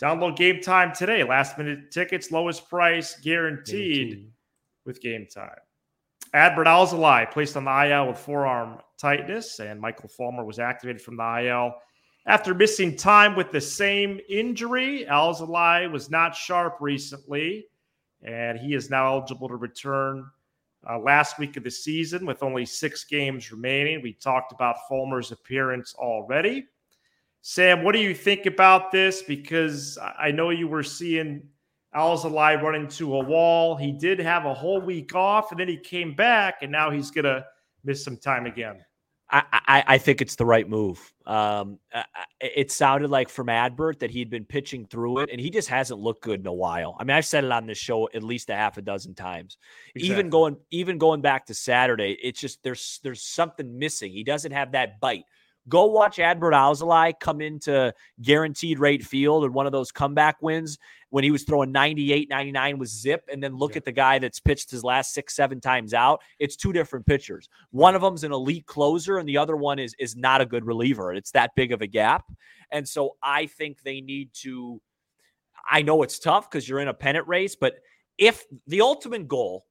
Download 0.00 0.36
Gametime 0.36 0.96
today. 0.96 1.22
Last 1.22 1.56
minute 1.56 1.90
tickets, 1.90 2.32
lowest 2.32 2.68
price 2.68 3.16
guaranteed, 3.20 4.08
guaranteed. 4.10 4.32
with 4.84 5.02
Gametime. 5.02 5.58
Adbert 6.34 6.66
Alzolay 6.66 7.30
placed 7.30 7.56
on 7.56 7.64
the 7.64 7.90
IL 7.90 8.08
with 8.08 8.18
forearm 8.18 8.78
tightness, 8.98 9.60
and 9.60 9.80
Michael 9.80 10.08
Fulmer 10.08 10.44
was 10.44 10.58
activated 10.58 11.00
from 11.00 11.16
the 11.16 11.46
IL 11.46 11.74
after 12.26 12.54
missing 12.54 12.96
time 12.96 13.36
with 13.36 13.52
the 13.52 13.60
same 13.60 14.18
injury. 14.28 15.06
Alzolay 15.08 15.90
was 15.90 16.10
not 16.10 16.34
sharp 16.34 16.78
recently, 16.80 17.66
and 18.24 18.58
he 18.58 18.74
is 18.74 18.90
now 18.90 19.06
eligible 19.06 19.48
to 19.48 19.56
return 19.56 20.26
uh, 20.88 20.98
last 20.98 21.38
week 21.38 21.56
of 21.56 21.64
the 21.64 21.70
season 21.70 22.26
with 22.26 22.42
only 22.42 22.66
six 22.66 23.04
games 23.04 23.52
remaining. 23.52 24.02
We 24.02 24.14
talked 24.14 24.52
about 24.52 24.76
Fulmer's 24.90 25.32
appearance 25.32 25.94
already. 25.96 26.66
Sam, 27.42 27.82
what 27.82 27.92
do 27.92 28.00
you 28.00 28.14
think 28.14 28.46
about 28.46 28.90
this? 28.90 29.22
Because 29.22 29.98
I 30.18 30.30
know 30.30 30.50
you 30.50 30.66
were 30.66 30.82
seeing 30.82 31.42
Alzolay 31.94 32.60
run 32.60 32.74
into 32.74 33.16
a 33.16 33.22
wall. 33.22 33.76
He 33.76 33.92
did 33.92 34.18
have 34.18 34.46
a 34.46 34.54
whole 34.54 34.80
week 34.80 35.14
off, 35.14 35.50
and 35.50 35.60
then 35.60 35.68
he 35.68 35.76
came 35.76 36.14
back, 36.14 36.62
and 36.62 36.72
now 36.72 36.90
he's 36.90 37.10
going 37.10 37.26
to 37.26 37.44
miss 37.84 38.02
some 38.02 38.16
time 38.16 38.46
again. 38.46 38.84
I, 39.30 39.42
I, 39.52 39.84
I, 39.86 39.98
think 39.98 40.20
it's 40.20 40.36
the 40.36 40.44
right 40.44 40.68
move. 40.68 41.12
Um, 41.26 41.78
it 42.40 42.70
sounded 42.70 43.10
like 43.10 43.28
from 43.28 43.48
Adbert 43.48 44.00
that 44.00 44.10
he'd 44.10 44.28
been 44.28 44.44
pitching 44.44 44.86
through 44.86 45.20
it, 45.20 45.30
and 45.32 45.40
he 45.40 45.50
just 45.50 45.68
hasn't 45.68 45.98
looked 45.98 46.22
good 46.22 46.40
in 46.40 46.46
a 46.46 46.52
while. 46.52 46.96
I 47.00 47.04
mean, 47.04 47.16
I've 47.16 47.24
said 47.24 47.42
it 47.44 47.50
on 47.50 47.66
this 47.66 47.78
show 47.78 48.08
at 48.14 48.22
least 48.22 48.50
a 48.50 48.54
half 48.54 48.76
a 48.76 48.82
dozen 48.82 49.14
times. 49.14 49.56
Exactly. 49.94 50.14
Even 50.14 50.30
going 50.30 50.56
even 50.70 50.98
going 50.98 51.22
back 51.22 51.46
to 51.46 51.54
Saturday, 51.54 52.18
it's 52.22 52.38
just 52.38 52.62
there's 52.62 53.00
there's 53.02 53.22
something 53.22 53.78
missing. 53.78 54.12
He 54.12 54.24
doesn't 54.24 54.52
have 54.52 54.72
that 54.72 55.00
bite. 55.00 55.24
Go 55.66 55.86
watch 55.86 56.18
Adbert 56.18 56.52
Alzolay 56.52 57.14
come 57.18 57.40
into 57.40 57.94
guaranteed 58.20 58.78
rate 58.78 59.02
field 59.02 59.44
and 59.44 59.54
one 59.54 59.64
of 59.64 59.72
those 59.72 59.90
comeback 59.90 60.42
wins 60.42 60.78
when 61.14 61.22
he 61.22 61.30
was 61.30 61.44
throwing 61.44 61.70
98, 61.70 62.28
99 62.28 62.76
with 62.76 62.88
zip, 62.88 63.22
and 63.30 63.40
then 63.40 63.54
look 63.54 63.74
yeah. 63.74 63.76
at 63.76 63.84
the 63.84 63.92
guy 63.92 64.18
that's 64.18 64.40
pitched 64.40 64.68
his 64.68 64.82
last 64.82 65.14
six, 65.14 65.36
seven 65.36 65.60
times 65.60 65.94
out. 65.94 66.20
It's 66.40 66.56
two 66.56 66.72
different 66.72 67.06
pitchers. 67.06 67.48
One 67.70 67.94
of 67.94 68.02
them's 68.02 68.24
an 68.24 68.32
elite 68.32 68.66
closer, 68.66 69.18
and 69.18 69.28
the 69.28 69.38
other 69.38 69.54
one 69.56 69.78
is 69.78 69.94
is 70.00 70.16
not 70.16 70.40
a 70.40 70.44
good 70.44 70.66
reliever. 70.66 71.14
It's 71.14 71.30
that 71.30 71.52
big 71.54 71.70
of 71.70 71.82
a 71.82 71.86
gap. 71.86 72.24
And 72.72 72.88
so 72.88 73.14
I 73.22 73.46
think 73.46 73.80
they 73.84 74.00
need 74.00 74.30
to. 74.42 74.82
I 75.70 75.82
know 75.82 76.02
it's 76.02 76.18
tough 76.18 76.50
because 76.50 76.68
you're 76.68 76.80
in 76.80 76.88
a 76.88 76.94
pennant 76.94 77.28
race, 77.28 77.54
but 77.54 77.74
if 78.18 78.42
the 78.66 78.80
ultimate 78.80 79.28
goal 79.28 79.66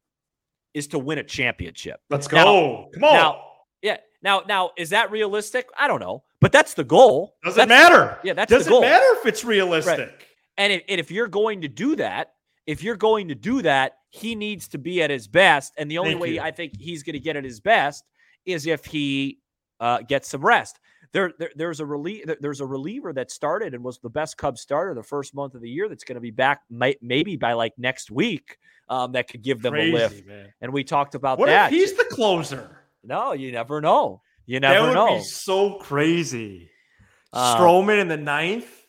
is 0.73 0.87
to 0.87 0.97
win 0.97 1.17
a 1.17 1.25
championship. 1.25 1.99
Let's 2.09 2.25
go. 2.25 2.37
Now, 2.37 2.87
Come 2.93 3.03
on. 3.03 3.13
Now, 3.15 3.41
yeah. 3.81 3.97
Now, 4.21 4.43
now, 4.47 4.71
is 4.77 4.91
that 4.91 5.11
realistic? 5.11 5.67
I 5.77 5.89
don't 5.89 5.99
know, 5.99 6.23
but 6.39 6.53
that's 6.53 6.73
the 6.73 6.85
goal. 6.85 7.35
Doesn't 7.43 7.57
that's, 7.57 7.67
matter. 7.67 8.17
Yeah, 8.23 8.31
that's 8.31 8.49
doesn't 8.49 8.79
matter 8.79 9.19
if 9.19 9.25
it's 9.25 9.43
realistic. 9.43 9.97
Right. 9.97 10.27
And 10.57 10.73
if, 10.73 10.83
and 10.87 10.99
if 10.99 11.11
you're 11.11 11.27
going 11.27 11.61
to 11.61 11.67
do 11.67 11.95
that, 11.95 12.33
if 12.65 12.83
you're 12.83 12.95
going 12.95 13.27
to 13.29 13.35
do 13.35 13.61
that, 13.61 13.97
he 14.09 14.35
needs 14.35 14.67
to 14.69 14.77
be 14.77 15.01
at 15.01 15.09
his 15.09 15.27
best. 15.27 15.73
And 15.77 15.89
the 15.89 15.97
only 15.97 16.11
Thank 16.11 16.21
way 16.21 16.29
you. 16.35 16.41
I 16.41 16.51
think 16.51 16.79
he's 16.79 17.03
going 17.03 17.13
to 17.13 17.19
get 17.19 17.35
at 17.35 17.43
his 17.43 17.59
best 17.59 18.03
is 18.45 18.67
if 18.67 18.85
he 18.85 19.39
uh, 19.79 19.99
gets 20.01 20.29
some 20.29 20.45
rest. 20.45 20.79
There, 21.11 21.33
there, 21.37 21.51
there's 21.55 21.79
a 21.79 21.83
relie- 21.83 22.37
there's 22.39 22.61
a 22.61 22.65
reliever 22.65 23.13
that 23.13 23.29
started 23.29 23.73
and 23.73 23.83
was 23.83 23.99
the 23.99 24.09
best 24.09 24.37
Cubs 24.37 24.61
starter 24.61 24.95
the 24.95 25.03
first 25.03 25.35
month 25.35 25.53
of 25.53 25.61
the 25.61 25.69
year 25.69 25.87
that's 25.87 26.03
going 26.03 26.15
to 26.15 26.21
be 26.21 26.31
back 26.31 26.61
may- 26.69 26.97
maybe 27.01 27.35
by 27.35 27.53
like 27.53 27.73
next 27.77 28.09
week. 28.09 28.57
Um, 28.89 29.13
that 29.13 29.29
could 29.29 29.41
give 29.41 29.61
them 29.61 29.73
Crazy, 29.73 29.91
a 29.91 29.95
lift. 29.95 30.27
Man. 30.27 30.53
And 30.59 30.73
we 30.73 30.83
talked 30.83 31.15
about 31.15 31.39
what 31.39 31.47
that. 31.47 31.71
If 31.71 31.79
he's 31.79 31.93
the 31.93 32.05
closer. 32.05 32.79
No, 33.03 33.31
you 33.33 33.51
never 33.51 33.79
know. 33.79 34.21
You 34.45 34.59
never 34.59 34.87
that 34.87 34.87
would 34.87 34.93
know. 34.93 35.17
Be 35.17 35.23
so 35.23 35.75
crazy. 35.75 36.69
Uh, 37.31 37.57
Stroman 37.57 38.01
in 38.01 38.07
the 38.07 38.17
ninth. 38.17 38.82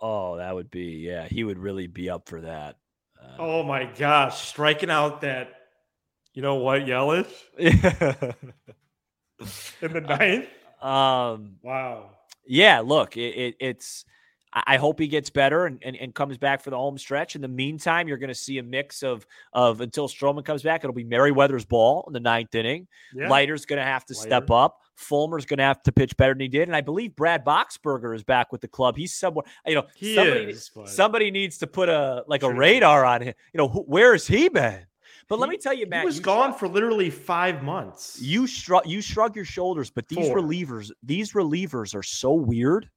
Oh, 0.00 0.36
that 0.36 0.54
would 0.54 0.70
be 0.70 1.04
yeah. 1.06 1.26
He 1.28 1.44
would 1.44 1.58
really 1.58 1.86
be 1.86 2.08
up 2.08 2.28
for 2.28 2.40
that. 2.40 2.76
Uh, 3.20 3.36
oh 3.38 3.62
my 3.62 3.84
gosh, 3.84 4.48
striking 4.48 4.90
out 4.90 5.20
that. 5.22 5.54
You 6.32 6.42
know 6.42 6.56
what, 6.56 6.82
Yelich? 6.82 7.26
in 9.82 9.92
the 9.92 10.00
ninth. 10.00 10.48
Um. 10.80 11.56
Wow. 11.62 12.10
Yeah. 12.46 12.80
Look, 12.80 13.16
it, 13.16 13.34
it, 13.34 13.56
it's 13.60 14.04
I 14.52 14.78
hope 14.78 14.98
he 14.98 15.06
gets 15.06 15.30
better 15.30 15.66
and, 15.66 15.78
and, 15.82 15.96
and, 15.96 16.12
comes 16.12 16.36
back 16.36 16.60
for 16.60 16.70
the 16.70 16.76
home 16.76 16.98
stretch. 16.98 17.36
In 17.36 17.42
the 17.42 17.48
meantime, 17.48 18.08
you're 18.08 18.18
going 18.18 18.28
to 18.28 18.34
see 18.34 18.58
a 18.58 18.62
mix 18.62 19.04
of 19.04 19.24
of 19.52 19.80
until 19.80 20.08
Stroman 20.08 20.44
comes 20.44 20.62
back. 20.62 20.82
It'll 20.82 20.94
be 20.94 21.04
Merryweather's 21.04 21.64
ball 21.64 22.04
in 22.08 22.12
the 22.12 22.20
ninth 22.20 22.54
inning. 22.54 22.88
Yeah. 23.14 23.28
Leiter's 23.28 23.64
going 23.64 23.78
to 23.78 23.84
have 23.84 24.04
to 24.06 24.14
Leiter. 24.14 24.28
step 24.28 24.50
up. 24.50 24.80
Fulmer's 25.00 25.46
going 25.46 25.58
to 25.58 25.64
have 25.64 25.82
to 25.84 25.92
pitch 25.92 26.16
better 26.16 26.34
than 26.34 26.40
he 26.40 26.48
did, 26.48 26.68
and 26.68 26.76
I 26.76 26.80
believe 26.80 27.16
Brad 27.16 27.44
Boxberger 27.44 28.14
is 28.14 28.22
back 28.22 28.52
with 28.52 28.60
the 28.60 28.68
club. 28.68 28.96
He's 28.96 29.14
somewhere. 29.14 29.44
You 29.66 29.76
know, 29.76 29.86
he 29.94 30.14
somebody, 30.14 30.44
is, 30.44 30.70
somebody 30.86 31.30
needs 31.30 31.58
to 31.58 31.66
put 31.66 31.88
a 31.88 32.24
like 32.28 32.42
a 32.42 32.52
radar 32.52 33.04
on 33.04 33.22
him. 33.22 33.34
You 33.52 33.58
know, 33.58 33.68
who, 33.68 33.80
where 33.82 34.12
has 34.12 34.26
he 34.26 34.48
been? 34.48 34.80
But 35.28 35.36
he, 35.36 35.40
let 35.40 35.50
me 35.50 35.56
tell 35.56 35.74
you, 35.74 35.86
Matt, 35.86 36.00
he 36.00 36.06
was 36.06 36.20
gone 36.20 36.52
for 36.52 36.68
literally 36.68 37.10
five 37.10 37.62
months. 37.62 38.20
You 38.20 38.46
shrug, 38.46 38.86
you 38.86 39.00
shrug 39.00 39.34
your 39.34 39.44
shoulders, 39.44 39.90
but 39.90 40.08
these 40.08 40.28
Four. 40.28 40.38
relievers, 40.38 40.90
these 41.02 41.32
relievers 41.32 41.94
are 41.94 42.02
so 42.02 42.34
weird 42.34 42.88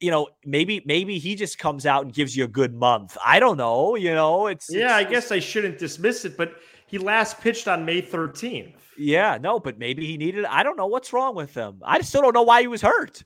you 0.00 0.10
know, 0.10 0.28
maybe 0.44 0.82
maybe 0.84 1.18
he 1.18 1.34
just 1.34 1.58
comes 1.58 1.86
out 1.86 2.04
and 2.04 2.12
gives 2.12 2.36
you 2.36 2.44
a 2.44 2.48
good 2.48 2.74
month. 2.74 3.16
I 3.24 3.40
don't 3.40 3.56
know. 3.56 3.96
You 3.96 4.14
know, 4.14 4.46
it's 4.46 4.68
yeah. 4.70 4.98
It's, 4.98 5.08
I 5.08 5.10
guess 5.10 5.32
I 5.32 5.38
shouldn't 5.38 5.78
dismiss 5.78 6.24
it, 6.24 6.36
but 6.36 6.56
he 6.86 6.98
last 6.98 7.40
pitched 7.40 7.68
on 7.68 7.84
May 7.84 8.02
13th. 8.02 8.74
Yeah, 8.98 9.38
no, 9.40 9.60
but 9.60 9.78
maybe 9.78 10.06
he 10.06 10.16
needed. 10.16 10.44
I 10.44 10.62
don't 10.62 10.76
know 10.76 10.86
what's 10.86 11.12
wrong 11.12 11.34
with 11.34 11.54
him. 11.54 11.82
I 11.84 12.00
still 12.00 12.22
don't 12.22 12.34
know 12.34 12.42
why 12.42 12.62
he 12.62 12.66
was 12.66 12.82
hurt. 12.82 13.24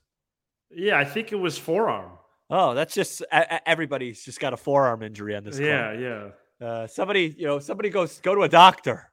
Yeah, 0.71 0.99
I 0.99 1.05
think 1.05 1.33
it 1.33 1.37
was 1.37 1.59
forearm. 1.59 2.13
Oh, 2.49 2.75
that's 2.75 2.95
just 2.95 3.23
everybody's 3.31 4.25
just 4.25 4.41
got 4.41 4.53
a 4.53 4.57
forearm 4.57 5.03
injury 5.03 5.37
on 5.37 5.45
this. 5.45 5.59
Yeah, 5.59 5.93
yeah. 5.93 6.67
Uh, 6.67 6.87
somebody, 6.87 7.35
you 7.39 7.47
know, 7.47 7.59
somebody 7.61 7.91
goes 7.91 8.19
go 8.21 8.35
to 8.35 8.43
a 8.43 8.49
doctor. 8.49 9.11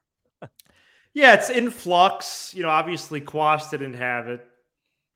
yeah, 1.14 1.34
it's 1.34 1.48
in 1.48 1.70
flux. 1.70 2.52
You 2.54 2.64
know, 2.64 2.68
obviously 2.68 3.20
Cuas 3.20 3.70
didn't 3.70 3.94
have 3.94 4.28
it. 4.28 4.44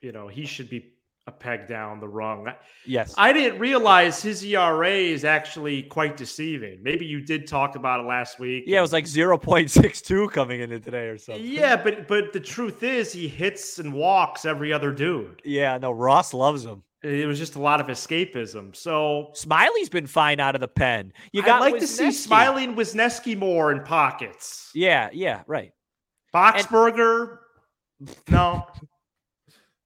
You 0.00 0.12
know, 0.12 0.28
he 0.28 0.46
should 0.46 0.70
be 0.70 0.92
a 1.26 1.32
peg 1.32 1.68
down 1.68 2.00
the 2.00 2.08
rung. 2.08 2.48
Yes. 2.84 3.14
I 3.16 3.32
didn't 3.32 3.60
realize 3.60 4.20
his 4.20 4.44
ERA 4.44 4.90
is 4.90 5.24
actually 5.24 5.84
quite 5.84 6.16
deceiving. 6.16 6.82
Maybe 6.82 7.06
you 7.06 7.20
did 7.20 7.46
talk 7.46 7.76
about 7.76 8.00
it 8.00 8.08
last 8.08 8.40
week. 8.40 8.64
Yeah, 8.66 8.78
it 8.78 8.82
was 8.82 8.92
like 8.92 9.04
0.62 9.04 10.32
coming 10.32 10.60
into 10.60 10.80
today 10.80 11.06
or 11.06 11.18
something. 11.18 11.44
Yeah, 11.46 11.76
but 11.76 12.08
but 12.08 12.32
the 12.32 12.40
truth 12.40 12.82
is 12.82 13.12
he 13.12 13.28
hits 13.28 13.78
and 13.78 13.92
walks 13.92 14.44
every 14.44 14.72
other 14.72 14.92
dude. 14.92 15.40
Yeah, 15.44 15.78
no, 15.78 15.92
Ross 15.92 16.34
loves 16.34 16.64
him. 16.64 16.82
It 17.04 17.26
was 17.26 17.38
just 17.38 17.56
a 17.56 17.60
lot 17.60 17.80
of 17.80 17.86
escapism. 17.88 18.74
So 18.74 19.30
Smyly's 19.34 19.88
been 19.88 20.06
fine 20.06 20.38
out 20.40 20.54
of 20.54 20.60
the 20.60 20.68
pen. 20.68 21.12
You 21.32 21.42
got 21.42 21.62
I'd 21.62 21.72
like 21.72 21.74
Wesneski. 21.74 21.80
to 21.80 22.12
see 22.12 22.28
Smyly 22.28 22.64
and 22.64 22.76
Wesneski 22.76 23.36
more 23.38 23.70
in 23.72 23.82
pockets. 23.84 24.70
Yeah, 24.74 25.08
yeah, 25.12 25.42
right. 25.46 25.72
Boxberger, 26.34 27.38
and- 28.00 28.16
no. 28.28 28.66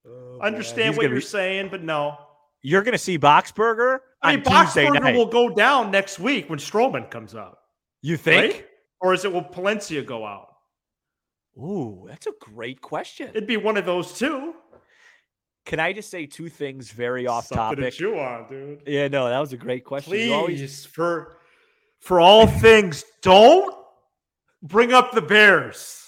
Oh, 0.08 0.38
Understand 0.40 0.96
what 0.96 1.04
you're 1.04 1.16
be... 1.16 1.20
saying, 1.20 1.68
but 1.70 1.82
no. 1.82 2.16
You're 2.62 2.82
going 2.82 2.92
to 2.92 2.98
see 2.98 3.18
Boxberger. 3.18 3.98
I 4.22 4.36
mean, 4.36 4.44
Boxberger 4.44 5.14
will 5.14 5.26
go 5.26 5.50
down 5.50 5.90
next 5.90 6.18
week 6.18 6.50
when 6.50 6.58
Stroman 6.58 7.10
comes 7.10 7.34
up. 7.34 7.58
You 8.02 8.16
think? 8.16 8.52
Right? 8.54 8.66
Or 9.00 9.14
is 9.14 9.24
it 9.24 9.32
will 9.32 9.44
Palencia 9.44 10.04
go 10.04 10.24
out? 10.24 10.48
Ooh, 11.58 12.06
that's 12.08 12.26
a 12.26 12.32
great 12.40 12.80
question. 12.80 13.30
It'd 13.30 13.46
be 13.46 13.56
one 13.56 13.76
of 13.76 13.86
those 13.86 14.18
two. 14.18 14.54
Can 15.64 15.80
I 15.80 15.92
just 15.92 16.10
say 16.10 16.26
two 16.26 16.48
things 16.48 16.90
very 16.90 17.26
off 17.26 17.46
Something 17.46 17.78
topic? 17.78 17.92
To 17.92 17.98
chew 17.98 18.18
on, 18.18 18.48
dude. 18.48 18.82
Yeah, 18.86 19.08
no, 19.08 19.28
that 19.28 19.38
was 19.38 19.52
a 19.52 19.56
great 19.56 19.84
question. 19.84 20.12
Please, 20.12 20.32
always... 20.32 20.86
for 20.86 21.38
for 22.00 22.20
all 22.20 22.46
things, 22.46 23.04
don't 23.22 23.74
bring 24.62 24.92
up 24.92 25.12
the 25.12 25.22
Bears. 25.22 26.04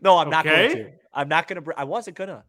No, 0.00 0.18
I'm 0.18 0.28
okay? 0.28 0.30
not 0.30 0.44
going 0.44 0.76
to. 0.76 0.90
I'm 1.14 1.28
not 1.28 1.48
going 1.48 1.62
to. 1.62 1.72
I 1.76 1.84
wasn't 1.84 2.16
gonna. 2.16 2.44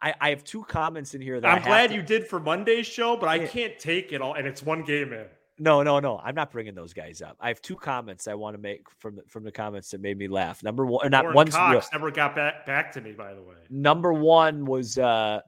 I, 0.00 0.14
I 0.20 0.30
have 0.30 0.44
two 0.44 0.62
comments 0.64 1.14
in 1.14 1.20
here 1.20 1.40
that 1.40 1.48
I'm 1.48 1.62
glad 1.62 1.88
to, 1.88 1.96
you 1.96 2.02
did 2.02 2.26
for 2.26 2.38
Monday's 2.38 2.86
show, 2.86 3.16
but 3.16 3.28
I 3.28 3.46
can't 3.46 3.78
take 3.78 4.12
it 4.12 4.20
all, 4.20 4.34
and 4.34 4.46
it's 4.46 4.62
one 4.62 4.82
game 4.84 5.12
in. 5.12 5.26
No, 5.60 5.82
no, 5.82 5.98
no. 5.98 6.20
I'm 6.22 6.36
not 6.36 6.52
bringing 6.52 6.74
those 6.74 6.92
guys 6.92 7.20
up. 7.20 7.36
I 7.40 7.48
have 7.48 7.60
two 7.60 7.74
comments 7.74 8.28
I 8.28 8.34
want 8.34 8.54
to 8.54 8.62
make 8.62 8.82
from 8.98 9.16
the, 9.16 9.22
from 9.26 9.42
the 9.42 9.50
comments 9.50 9.90
that 9.90 10.00
made 10.00 10.16
me 10.16 10.28
laugh. 10.28 10.62
Number 10.62 10.86
one, 10.86 11.04
or 11.04 11.10
not 11.10 11.34
one. 11.34 11.48
never 11.92 12.10
got 12.12 12.36
back 12.36 12.64
back 12.64 12.92
to 12.92 13.00
me, 13.00 13.12
by 13.12 13.34
the 13.34 13.42
way. 13.42 13.56
Number 13.68 14.12
one 14.12 14.64
was 14.64 14.98
uh, 14.98 15.40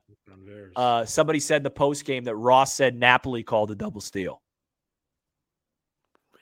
uh, 0.75 1.05
somebody 1.05 1.39
said 1.39 1.63
the 1.63 1.71
post 1.71 2.05
game 2.05 2.25
that 2.25 2.35
Ross 2.35 2.75
said 2.75 2.97
Napoli 2.97 3.45
called 3.45 3.71
a 3.71 3.77
double 3.77 4.01
steal. 4.01 4.43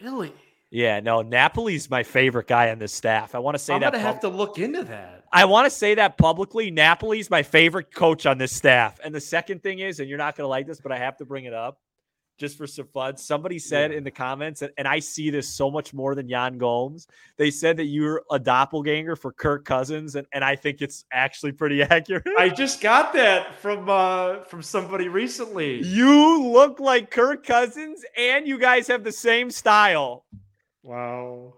Really? 0.01 0.33
Yeah, 0.71 1.01
no, 1.01 1.23
Napoli's 1.23 1.89
my 1.89 2.03
favorite 2.03 2.47
guy 2.47 2.71
on 2.71 2.79
this 2.79 2.93
staff. 2.93 3.35
I 3.35 3.39
want 3.39 3.55
to 3.55 3.59
say 3.59 3.73
I'm 3.75 3.81
that. 3.81 3.87
I'm 3.87 3.93
gonna 3.93 4.05
pub- 4.05 4.13
have 4.15 4.21
to 4.23 4.29
look 4.29 4.59
into 4.59 4.85
that. 4.85 5.25
I 5.33 5.47
want 5.47 5.65
to 5.65 5.71
say 5.71 5.95
that 5.95 6.19
publicly. 6.19 6.71
Napoli's 6.71 7.31
my 7.31 7.43
favorite 7.43 7.95
coach 7.95 8.27
on 8.27 8.37
this 8.39 8.53
staff. 8.55 8.99
And 9.03 9.15
the 9.15 9.21
second 9.21 9.63
thing 9.63 9.79
is, 9.79 9.99
and 10.01 10.09
you're 10.09 10.19
not 10.19 10.37
gonna 10.37 10.49
like 10.49 10.67
this, 10.67 10.81
but 10.81 10.93
I 10.93 10.99
have 10.99 11.17
to 11.19 11.25
bring 11.25 11.45
it 11.47 11.55
up. 11.55 11.79
just 12.41 12.57
for 12.57 12.69
some 12.69 12.87
fun. 12.95 13.17
Somebody 13.17 13.59
said 13.59 13.91
Yeah. 13.91 13.99
in 13.99 14.05
the 14.05 14.13
comments, 14.13 14.63
and, 14.63 14.71
and 14.79 14.87
I 14.87 15.01
see 15.01 15.29
this 15.29 15.49
so 15.49 15.73
much 15.73 15.93
more 15.93 16.15
than 16.15 16.29
Yan 16.29 16.57
Gomes. 16.57 17.09
They 17.37 17.51
said 17.51 17.77
that 17.79 17.87
you're 17.87 18.23
a 18.31 18.39
doppelganger 18.39 19.17
for 19.17 19.33
Kirk 19.33 19.65
Cousins, 19.65 20.15
and, 20.15 20.25
and 20.33 20.45
I 20.45 20.55
think 20.55 20.81
it's 20.81 21.05
actually 21.13 21.51
pretty 21.51 21.83
accurate. 21.97 22.23
I 22.39 22.49
just 22.51 22.81
got 22.81 23.13
that 23.15 23.57
from 23.57 23.89
uh 23.89 24.45
from 24.45 24.63
somebody 24.63 25.09
recently. 25.09 25.83
you 25.83 26.45
look 26.53 26.79
like 26.79 27.11
Kirk 27.11 27.45
Cousins, 27.45 28.05
and 28.17 28.47
you 28.47 28.57
guys 28.59 28.87
have 28.87 29.03
the 29.03 29.11
same 29.11 29.51
style. 29.51 30.25
Wow. 30.89 31.53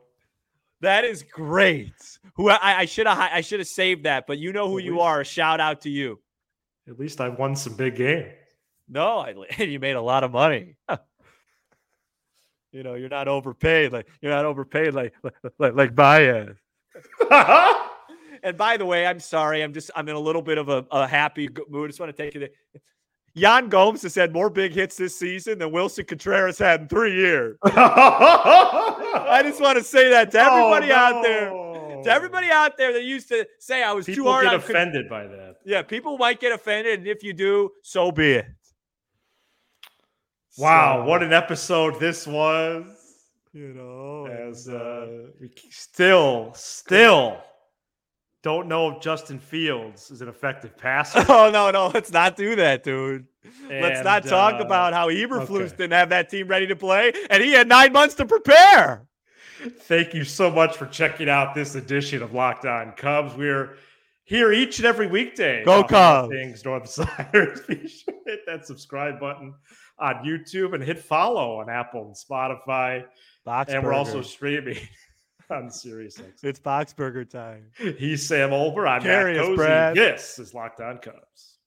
That 0.80 1.04
is 1.04 1.22
great. 1.22 1.92
Who 2.34 2.48
I, 2.50 2.80
I 2.80 2.84
should 2.86 3.06
have 3.06 3.16
I 3.18 3.42
should 3.42 3.60
have 3.60 3.68
saved 3.68 4.02
that, 4.04 4.26
but 4.26 4.38
you 4.38 4.52
know 4.52 4.68
who 4.68 4.78
At 4.78 4.84
you 4.84 4.94
least- 4.94 5.02
are. 5.04 5.20
A 5.20 5.24
shout 5.24 5.60
out 5.60 5.82
to 5.82 5.90
you. 5.90 6.18
At 6.88 6.98
least 6.98 7.20
I 7.20 7.28
won 7.28 7.54
some 7.54 7.74
big 7.76 7.94
games. 7.94 8.32
No, 8.88 9.18
I, 9.18 9.34
you 9.58 9.78
made 9.78 9.94
a 9.94 10.00
lot 10.02 10.24
of 10.24 10.32
money. 10.32 10.74
you 12.72 12.82
know, 12.82 12.94
you're 12.94 13.08
not 13.08 13.28
overpaid. 13.28 13.92
Like 13.92 14.08
you're 14.20 14.32
not 14.32 14.44
overpaid. 14.46 14.94
Like 14.94 15.14
like 15.58 15.74
like 15.74 15.94
Baez. 15.94 16.56
And 18.42 18.56
by 18.56 18.78
the 18.78 18.86
way, 18.86 19.06
I'm 19.06 19.20
sorry. 19.20 19.60
I'm 19.62 19.74
just 19.74 19.90
I'm 19.94 20.08
in 20.08 20.16
a 20.16 20.18
little 20.20 20.40
bit 20.40 20.56
of 20.56 20.70
a, 20.70 20.86
a 20.90 21.06
happy 21.06 21.46
mood. 21.68 21.84
I 21.84 21.88
just 21.88 22.00
want 22.00 22.16
to 22.16 22.22
take 22.22 22.32
you 22.32 22.40
there. 22.40 22.48
Yan 23.34 23.68
Gomes 23.68 24.02
has 24.02 24.14
had 24.14 24.32
more 24.32 24.50
big 24.50 24.72
hits 24.72 24.96
this 24.96 25.16
season 25.16 25.58
than 25.58 25.70
Willson 25.70 26.04
Contreras 26.06 26.58
had 26.58 26.80
in 26.82 26.88
three 26.88 27.14
years. 27.14 27.56
I 27.64 29.40
just 29.44 29.60
want 29.60 29.78
to 29.78 29.84
say 29.84 30.10
that 30.10 30.30
to 30.32 30.38
everybody 30.40 30.90
out 30.92 31.22
there. 31.22 31.50
To 31.50 32.10
everybody 32.10 32.48
out 32.50 32.76
there 32.78 32.92
that 32.94 33.04
used 33.04 33.28
to 33.28 33.46
say 33.58 33.82
I 33.82 33.92
was 33.92 34.06
People 34.06 34.24
too 34.24 34.30
hard 34.30 34.44
get 34.46 34.54
on 34.54 34.60
Con- 34.62 34.70
offended 34.70 35.08
by 35.08 35.26
that. 35.26 35.56
Yeah, 35.64 35.82
people 35.82 36.16
might 36.18 36.40
get 36.40 36.50
offended, 36.52 37.00
and 37.00 37.06
if 37.08 37.22
you 37.22 37.32
do, 37.34 37.70
so 37.82 38.10
be 38.10 38.32
it. 38.32 38.46
Wow, 40.58 41.02
So, 41.02 41.08
what 41.08 41.22
an 41.22 41.32
episode 41.32 42.00
this 42.00 42.26
was. 42.26 42.84
you 43.52 43.74
know, 43.74 44.26
As 44.26 44.66
and, 44.66 44.76
uh, 44.76 45.30
we 45.40 45.50
still, 45.70 46.52
still 46.54 47.36
don't 48.42 48.68
know 48.68 48.90
if 48.90 49.02
Justin 49.02 49.38
Fields 49.38 50.10
is 50.10 50.22
an 50.22 50.28
effective 50.28 50.76
passer. 50.76 51.24
oh 51.28 51.50
no, 51.52 51.70
no, 51.70 51.90
let's 51.92 52.12
not 52.12 52.36
do 52.36 52.56
that, 52.56 52.82
dude. 52.82 53.26
let's 53.68 54.02
not 54.04 54.24
talk 54.24 54.54
uh, 54.54 54.64
about 54.64 54.92
how 54.92 55.08
Eberflus 55.08 55.66
okay. 55.66 55.76
didn't 55.76 55.92
have 55.92 56.08
that 56.10 56.30
team 56.30 56.48
ready 56.48 56.66
to 56.66 56.76
play, 56.76 57.12
and 57.28 57.42
he 57.42 57.52
had 57.52 57.68
nine 57.68 57.92
months 57.92 58.14
to 58.16 58.24
prepare. 58.24 59.06
Thank 59.60 60.14
you 60.14 60.24
so 60.24 60.50
much 60.50 60.76
for 60.76 60.86
checking 60.86 61.28
out 61.28 61.54
this 61.54 61.74
edition 61.74 62.22
of 62.22 62.32
Locked 62.32 62.64
On 62.64 62.92
Cubs. 62.92 63.36
We're 63.36 63.76
here 64.24 64.52
each 64.52 64.78
and 64.78 64.86
every 64.86 65.06
weekday. 65.06 65.62
Go 65.64 65.84
Cubs. 65.84 66.32
Things 66.32 66.64
North 66.64 66.88
Siders. 66.88 67.60
Be 67.68 67.86
sure 67.86 68.14
to 68.14 68.20
hit 68.30 68.40
that 68.46 68.66
subscribe 68.66 69.20
button 69.20 69.54
on 69.98 70.24
YouTube 70.24 70.72
and 70.72 70.82
hit 70.82 70.98
follow 70.98 71.60
on 71.60 71.68
Apple 71.68 72.06
and 72.06 72.14
Spotify. 72.14 73.04
Box 73.44 73.72
and 73.72 73.84
we're 73.84 73.92
also 73.92 74.22
streaming 74.22 74.78
on 75.50 75.68
SiriusXM. 75.68 76.44
it's 76.44 76.60
Boxberger 76.60 77.28
time. 77.28 77.66
He's 77.98 78.26
Sam 78.26 78.50
Olber. 78.50 78.88
I'm 78.88 79.02
Carry 79.02 79.34
Matt 79.34 79.44
Cozy. 79.44 79.56
Brad. 79.56 79.96
This 79.96 80.38
is 80.38 80.54
Locked 80.54 80.80
On 80.80 80.98
Cubs. 80.98 81.58